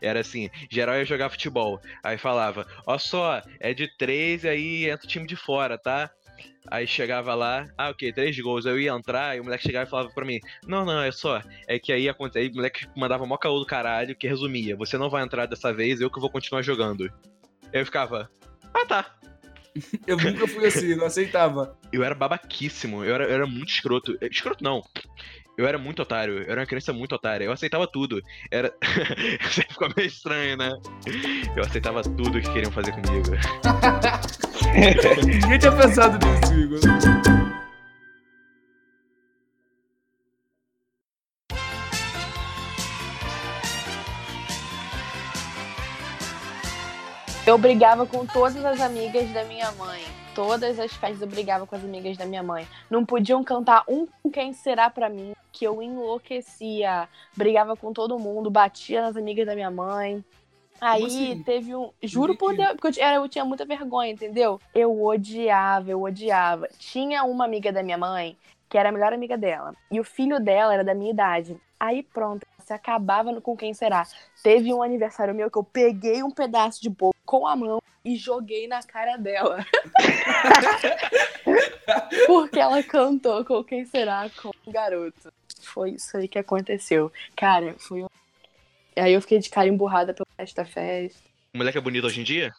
[0.00, 1.80] Era assim, geral ia jogar futebol.
[2.02, 6.10] Aí falava, ó só, é de três e aí entra o time de fora, tá?
[6.70, 8.64] Aí chegava lá, ah, ok, três gols.
[8.64, 11.42] Eu ia entrar e o moleque chegava e falava pra mim: Não, não, é só.
[11.68, 12.42] É que aí aconteceu.
[12.42, 15.72] Aí o moleque mandava mó caô do caralho que resumia: Você não vai entrar dessa
[15.74, 17.12] vez, eu que vou continuar jogando.
[17.70, 18.30] Eu ficava:
[18.72, 19.14] Ah, tá.
[20.06, 21.76] Eu nunca fui assim, não aceitava.
[21.92, 24.16] Eu era babaquíssimo, eu era, eu era muito escroto.
[24.20, 24.80] Escroto não.
[25.56, 27.44] Eu era muito otário, eu era uma criança muito otária.
[27.44, 28.20] Eu aceitava tudo.
[28.50, 28.74] Era.
[29.50, 30.70] Ficou meio estranho, né?
[31.56, 33.30] Eu aceitava tudo que queriam fazer comigo.
[35.24, 37.43] Ninguém tinha pensado nisso, Igor.
[47.46, 50.02] Eu brigava com todas as amigas da minha mãe.
[50.34, 52.66] Todas as festas eu brigava com as amigas da minha mãe.
[52.88, 57.06] Não podiam cantar um Quem Será Pra Mim, que eu enlouquecia.
[57.36, 60.24] Brigava com todo mundo, batia nas amigas da minha mãe.
[60.80, 61.42] Aí assim?
[61.42, 61.90] teve um.
[62.02, 62.56] Juro por.
[62.56, 64.58] Deus, porque eu tinha, eu tinha muita vergonha, entendeu?
[64.74, 66.66] Eu odiava, eu odiava.
[66.78, 68.38] Tinha uma amiga da minha mãe
[68.70, 69.74] que era a melhor amiga dela.
[69.90, 71.60] E o filho dela era da minha idade.
[71.78, 74.06] Aí pronto, se acabava no com quem será.
[74.42, 78.16] Teve um aniversário meu que eu peguei um pedaço de bolo com a mão e
[78.16, 79.64] joguei na cara dela.
[82.26, 85.32] Porque ela cantou com quem será com o garoto.
[85.60, 87.12] Foi isso aí que aconteceu.
[87.36, 88.08] Cara, foi um...
[88.96, 91.20] Aí eu fiquei de cara emburrada pelo resto da festa.
[91.52, 92.52] O moleque é bonito hoje em dia?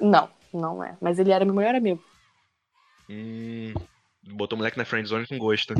[0.00, 0.96] Não, não é.
[1.00, 2.02] Mas ele era meu melhor amigo.
[3.08, 3.74] Hum.
[4.26, 5.74] Botou o moleque na friendzone com gosto.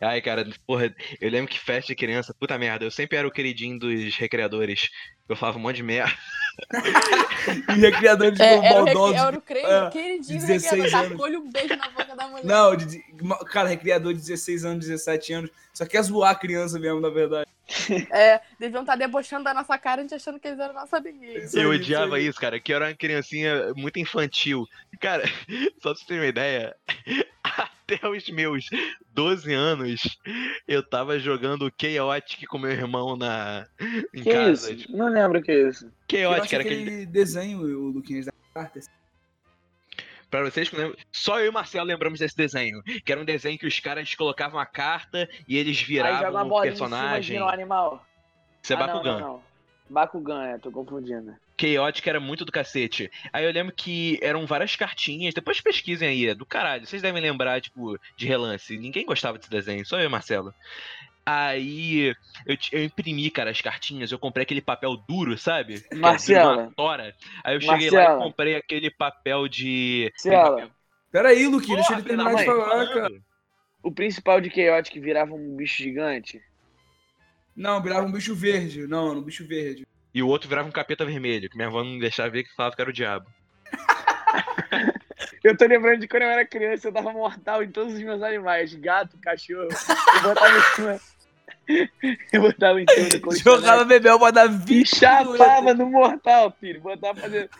[0.00, 3.32] Ai, cara, porra, eu lembro que festa de criança, puta merda, eu sempre era o
[3.32, 4.90] queridinho dos recreadores.
[5.28, 6.12] Eu falava um monte de merda.
[7.76, 9.12] E recreador de É, era, o baldoso.
[9.12, 9.18] recri...
[9.26, 9.58] era o cre...
[9.58, 10.98] é, queridinho do 16 recreador.
[10.98, 11.10] anos.
[11.10, 12.44] Tacou-lhe um beijo na boca da mulher.
[12.44, 13.04] Não, de,
[13.50, 15.50] cara, recreador de 16 anos, 17 anos.
[15.72, 17.50] Só quer zoar a criança mesmo, na verdade.
[18.12, 21.40] É, deviam estar debochando da nossa cara, a gente achando que eles eram nossa amiguinha.
[21.54, 24.66] Eu odiava isso, cara, que eu era uma criancinha muito infantil.
[25.00, 25.24] Cara,
[25.82, 26.76] só pra você ter uma ideia,
[27.86, 28.66] até os meus
[29.12, 30.18] 12 anos,
[30.66, 33.66] eu tava jogando Chaotic com meu irmão na
[34.14, 34.72] em Que casa.
[34.72, 34.90] isso?
[34.96, 35.90] Não lembro o que é isso.
[36.10, 37.06] Chaotic era aquele aquele.
[37.06, 38.80] desenho, o Luquinhas da carta.
[40.30, 40.96] Pra vocês que lembram.
[41.12, 42.82] Só eu e o Marcelo lembramos desse desenho.
[43.04, 46.48] Que era um desenho que os caras colocavam a carta e eles viravam uma um
[46.48, 47.40] bolinha em cima personagem.
[47.40, 48.04] um animal.
[48.62, 49.12] Isso é Ah, não, Bakugan.
[49.20, 49.42] não, não.
[49.88, 51.36] Bakugan, é, tô confundindo.
[51.60, 53.10] Chaotic era muito do cacete.
[53.32, 55.34] Aí eu lembro que eram várias cartinhas.
[55.34, 56.86] Depois pesquisem aí, é do caralho.
[56.86, 58.76] Vocês devem lembrar, tipo, de relance.
[58.76, 60.52] Ninguém gostava desse desenho, só eu e Marcelo.
[61.26, 64.12] Aí eu, eu imprimi, cara, as cartinhas.
[64.12, 65.82] Eu comprei aquele papel duro, sabe?
[65.90, 66.64] É Marcela.
[66.64, 67.14] uma tora.
[67.42, 70.12] Aí eu cheguei lá e comprei aquele papel de.
[70.24, 70.70] Marcela.
[71.10, 72.92] Pera aí, Luquinha, deixa ele terminar de falar, falando.
[72.92, 73.14] cara.
[73.82, 76.42] O principal de Chaotic virava um bicho gigante.
[77.54, 78.86] Não, virava um bicho verde.
[78.86, 79.86] Não, um bicho verde.
[80.14, 82.76] E o outro virava um capeta vermelho, que minha avó não deixava ver que falava
[82.76, 83.26] que era o diabo.
[85.42, 88.22] Eu tô lembrando de quando eu era criança, eu dava mortal em todos os meus
[88.22, 88.74] animais.
[88.74, 89.68] Gato, cachorro.
[89.68, 91.00] Eu botava em cima.
[92.32, 93.44] Eu botava em cima do colchonete.
[93.44, 96.80] Jogava Bebel pra dar E 20 chapava no mortal, filho.
[96.80, 97.50] Botava fazer.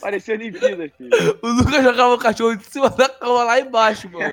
[0.00, 1.38] Parecia Olimpíada, filho.
[1.42, 4.32] O Lucas jogava o cachorro em cima da cama lá embaixo, mano.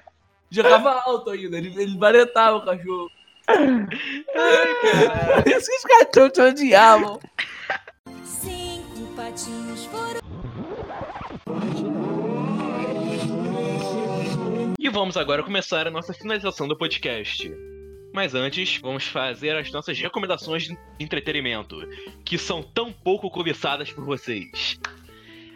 [0.49, 3.11] Jogava alto ainda, ele, ele o cachorro.
[3.45, 7.19] Por isso que os cachorros te odiavam.
[9.89, 10.19] Foram.
[14.77, 17.49] E vamos agora começar a nossa finalização do podcast.
[18.13, 21.77] Mas antes, vamos fazer as nossas recomendações de entretenimento,
[22.25, 24.77] que são tão pouco cobiçadas por vocês.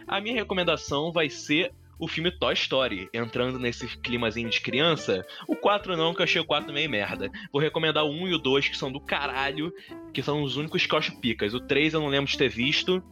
[0.06, 5.26] A minha recomendação vai ser o filme Toy Story, entrando nesse climazinho de criança.
[5.46, 7.30] O 4 não, que eu achei o 4 meio merda.
[7.52, 9.70] Vou recomendar o 1 e o 2, que são do caralho,
[10.14, 11.52] que são os únicos que eu acho picas.
[11.52, 13.02] O 3 eu não lembro de ter visto.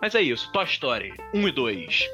[0.00, 2.08] Mas é isso, Toy Story 1 e 2.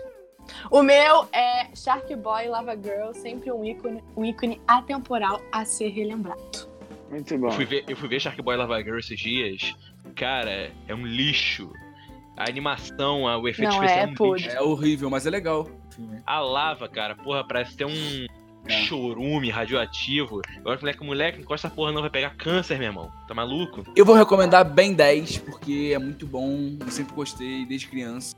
[0.71, 5.89] O meu é Shark Boy Lava Girl, sempre um ícone, um ícone atemporal a ser
[5.89, 6.69] relembrado.
[7.11, 7.47] Muito bom.
[7.47, 9.75] Eu fui ver, eu fui ver Shark Boy Lava Girl esses dias.
[10.15, 11.71] Cara, é um lixo.
[12.37, 14.17] A animação, o efeito Não, especial é um lixo.
[14.19, 14.49] podre.
[14.49, 15.69] É horrível, mas é legal.
[16.27, 18.27] A lava, cara, porra, parece ter um
[18.67, 18.83] É.
[18.85, 20.41] chorume radioativo.
[20.59, 23.13] Agora, moleque, moleque, não encosta essa porra não, vai pegar câncer, meu irmão.
[23.29, 23.85] Tá maluco?
[23.95, 26.77] Eu vou recomendar Ben 10, porque é muito bom.
[26.81, 28.35] Eu sempre gostei desde criança.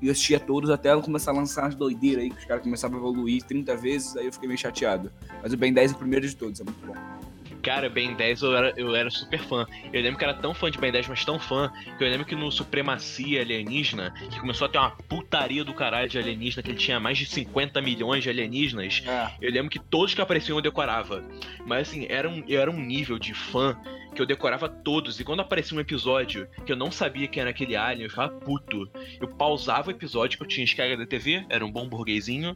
[0.00, 2.62] E eu assistia todos até ela começar a lançar as doideiras aí, que os caras
[2.62, 5.10] começavam a evoluir 30 vezes, aí eu fiquei meio chateado.
[5.42, 6.94] Mas o Ben 10 é o primeiro de todos, é muito bom.
[7.66, 9.66] Cara, Ben 10 eu era, eu era super fã.
[9.92, 12.24] Eu lembro que era tão fã de Ben 10, mas tão fã, que eu lembro
[12.24, 16.70] que no Supremacia Alienígena, que começou a ter uma putaria do caralho de alienígena, que
[16.70, 19.02] ele tinha mais de 50 milhões de alienígenas.
[19.04, 19.32] É.
[19.40, 21.24] Eu lembro que todos que apareciam eu decorava.
[21.66, 23.76] Mas assim, era um, eu era um nível de fã
[24.14, 25.18] que eu decorava todos.
[25.18, 28.32] E quando aparecia um episódio que eu não sabia quem era aquele alien, eu ficava
[28.32, 28.88] puto.
[29.20, 32.54] Eu pausava o episódio que eu tinha esquerda da TV, era um bom burguesinho.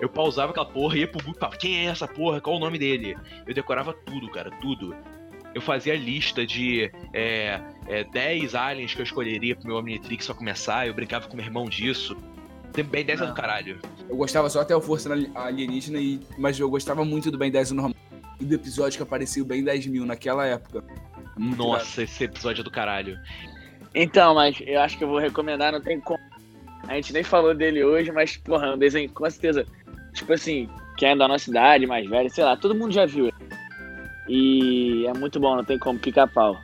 [0.00, 2.40] Eu pausava aquela porra, ia pro Google e falava, quem é essa porra?
[2.40, 3.16] Qual o nome dele?
[3.46, 4.94] Eu decorava tudo, cara, tudo.
[5.54, 10.34] Eu fazia lista de é, é, 10 aliens que eu escolheria pro meu Omnitrix pra
[10.34, 10.86] começar.
[10.86, 12.16] Eu brincava com meu irmão disso.
[12.72, 13.34] Tem bem 10 é do Ah.
[13.34, 13.80] caralho.
[14.08, 16.20] Eu gostava só até o Força Alienígena, e...
[16.38, 17.94] mas eu gostava muito do Ben 10 normal.
[18.38, 20.84] E do episódio que aparecia o Ben 10 mil naquela época.
[21.36, 21.56] Muito.
[21.56, 23.18] Nossa, esse episódio é do caralho.
[23.94, 26.20] Então, mas eu acho que eu vou recomendar, não tem como.
[26.86, 29.66] A gente nem falou dele hoje, mas, porra, é um desenho com certeza.
[30.18, 33.26] Tipo assim, quem é da nossa idade, mais velho, sei lá, todo mundo já viu
[33.26, 33.34] ele.
[34.28, 36.56] E é muito bom, não tem como pica-pau.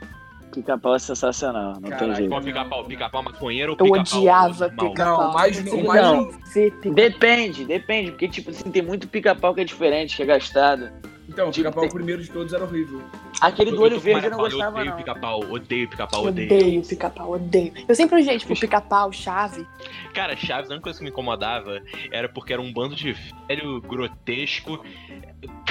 [0.53, 2.29] Pica-pau é sensacional, não tem jeito.
[2.29, 2.85] Qual pica-pau?
[2.85, 4.89] Pica-pau maconheiro ou Eu pica-pau odiava normal?
[4.91, 5.23] pica-pau.
[5.27, 6.95] Não, mais- Eu o queria mais- Não.
[6.95, 10.91] Depende, depende, porque, tipo assim, tem muito pica-pau que é diferente, que é gastado.
[11.35, 13.03] Então, o Tipo, pica-pau tem- primeiro de todos era horrível.
[13.41, 14.97] Aquele do Eu olho verde eu não gostava, odeio não.
[14.97, 16.47] pica-pau, odeio pica-pau, odeio.
[16.55, 17.73] Odeio pica-pau, odeio.
[17.89, 19.67] Eu sempre odiei, tipo, pica-pau, chave.
[20.15, 21.83] Cara, Chaves, a única coisa que me incomodava
[22.13, 23.13] era porque era um bando de
[23.49, 24.81] velho grotesco.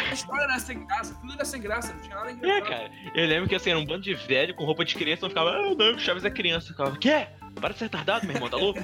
[0.09, 2.63] A história era sem graça, tudo era sem graça, não tinha nada É, engraçado.
[2.67, 5.29] cara, eu lembro que assim, era um bando de velho com roupa de criança, não
[5.29, 6.67] ficava, ah, não, Chaves é criança.
[6.67, 7.27] Eu ficava, quê?
[7.59, 8.79] Para de ser retardado, meu irmão, tá louco?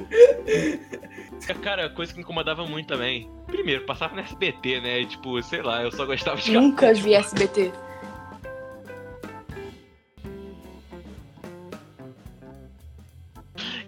[1.62, 3.30] Cara, coisa que me incomodava muito também.
[3.48, 5.02] Primeiro, passava no SBT, né?
[5.02, 7.72] E, tipo, sei lá, eu só gostava de Nunca vi SBT.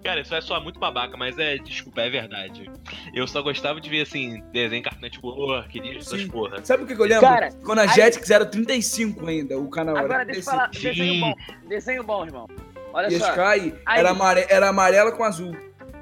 [0.03, 2.69] Cara, isso vai soar muito babaca, mas é, desculpa, é verdade.
[3.13, 6.65] Eu só gostava de ver, assim, desenho Cartoon Network, essas porra.
[6.65, 7.21] Sabe o que, eu lembro?
[7.21, 10.81] Cara, Quando a aí- Jetix era 35 ainda, o canal Agora era deixa eu 35.
[10.81, 11.35] falar, desenho bom,
[11.69, 12.47] desenho bom, irmão.
[12.93, 15.55] Olha E a só, Sky Aí- era, amare- era amarela com azul.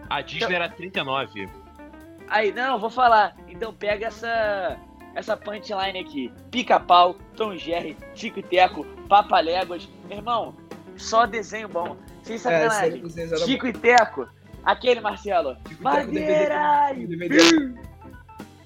[0.10, 1.48] A Disney era 39.
[2.28, 3.36] aí, não, vou falar.
[3.48, 4.78] Então pega essa
[5.16, 6.32] essa punchline aqui.
[6.52, 9.88] Pica-pau, Tom Jerry, Tico e Teco, Papaléguas.
[10.08, 10.56] Meu irmão,
[10.96, 11.98] só desenho bom.
[12.24, 13.02] Sem É, sacanagem.
[13.02, 14.28] vocês eram Chico e Teco.
[14.64, 15.56] Aquele, Marcelo.
[15.68, 16.92] Tico Madeira!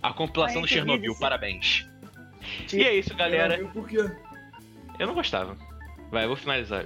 [0.02, 1.88] A compilação do Chernobyl, parabéns.
[2.72, 3.56] E é isso, galera.
[3.58, 4.12] Eu não vi Por quê?
[5.00, 5.56] Eu não gostava.
[6.12, 6.86] Vai, eu vou finalizar.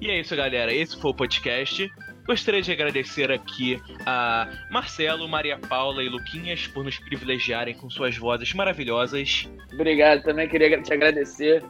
[0.00, 0.72] E é isso, galera.
[0.72, 1.92] Esse foi o podcast.
[2.26, 8.16] Gostaria de agradecer aqui a Marcelo, Maria Paula e Luquinhas por nos privilegiarem com suas
[8.16, 9.46] vozes maravilhosas.
[9.72, 11.62] Obrigado, também queria te agradecer.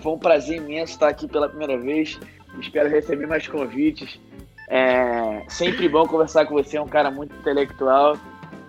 [0.00, 2.20] Foi um prazer imenso estar aqui pela primeira vez.
[2.60, 4.20] Espero receber mais convites.
[4.68, 8.18] É sempre bom conversar com você, é um cara muito intelectual.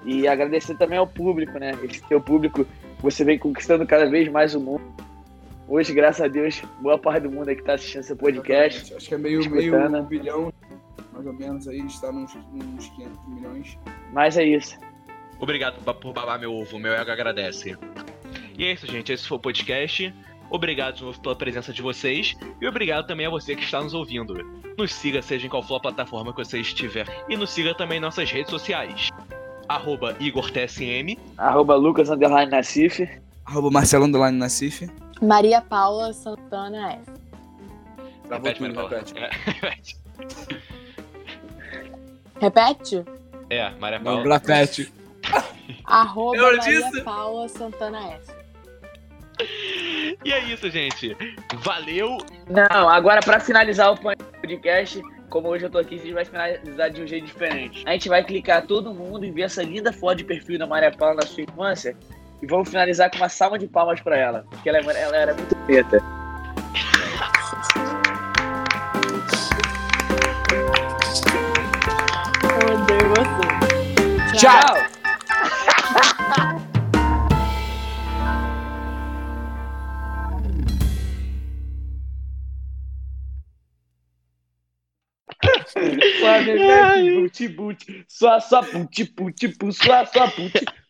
[0.05, 1.77] E agradecer também ao público, né?
[1.83, 2.65] Esse teu público,
[2.99, 5.08] você vem conquistando cada vez mais o mundo.
[5.69, 8.91] Hoje, graças a Deus, boa parte do mundo aqui está assistindo seu podcast.
[8.91, 9.91] Acho que é meio, Escutando.
[9.91, 10.53] meio um bilhão,
[11.13, 13.77] mais ou menos, aí está nos, nos 500 milhões.
[14.11, 14.75] Mas é isso.
[15.39, 17.77] Obrigado por babar meu ovo, meu ego agradece.
[18.57, 19.13] E é isso, gente.
[19.13, 20.11] Esse foi o podcast.
[20.49, 22.35] Obrigado de novo pela presença de vocês.
[22.59, 24.33] E obrigado também a você que está nos ouvindo.
[24.75, 27.05] Nos siga, seja em qual for a plataforma que você estiver.
[27.29, 29.09] E nos siga também em nossas redes sociais.
[29.67, 31.15] Arroba IgorTSM.
[31.37, 32.09] Arroba Lucas
[32.49, 33.07] Nassif.
[33.45, 34.89] Arroba Marcelo Nassif.
[35.21, 37.11] Maria Paula Santana F.
[38.27, 38.89] Travou Repete, tudo, Maria Paula.
[38.89, 39.17] repete.
[39.17, 39.99] É, repete.
[42.39, 43.05] Repete?
[43.49, 44.37] É, Maria Não, Paula.
[44.37, 44.93] repete.
[45.85, 47.01] Arroba Eu Maria disse.
[47.01, 48.39] Paula Santana F.
[50.25, 51.15] E é isso, gente.
[51.55, 52.17] Valeu.
[52.49, 56.89] Não, agora pra finalizar o podcast, como hoje eu tô aqui, a gente vai finalizar
[56.89, 57.83] de um jeito diferente.
[57.87, 60.91] A gente vai clicar todo mundo e ver essa linda foto de perfil da Maria
[60.91, 61.95] Paula na sua infância
[62.41, 65.33] e vamos finalizar com uma salva de palmas pra ela, porque ela, é- ela era
[65.33, 65.55] muito
[72.73, 74.37] odeio você.
[74.37, 74.75] Tchau.
[86.19, 90.29] Suavemente, buti, buti, sua, sua, puti, puti, pu, sua, sua,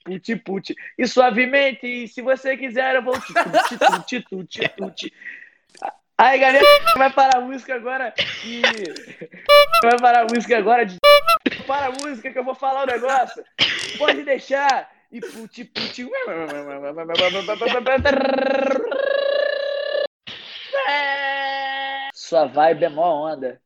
[0.04, 0.76] puti, puti.
[0.98, 5.14] E suavemente, se você quiser, eu vou te tuti, tuti, tuti, tuti.
[6.18, 6.66] Aí, galera,
[6.98, 8.62] vai parar a música agora e...
[9.82, 10.98] Vai parar a música agora de...
[11.66, 13.44] Para a música que eu vou falar o negócio.
[13.98, 14.92] Pode deixar.
[15.12, 16.10] E puti, puti...
[22.14, 23.62] Sua vibe é mó onda.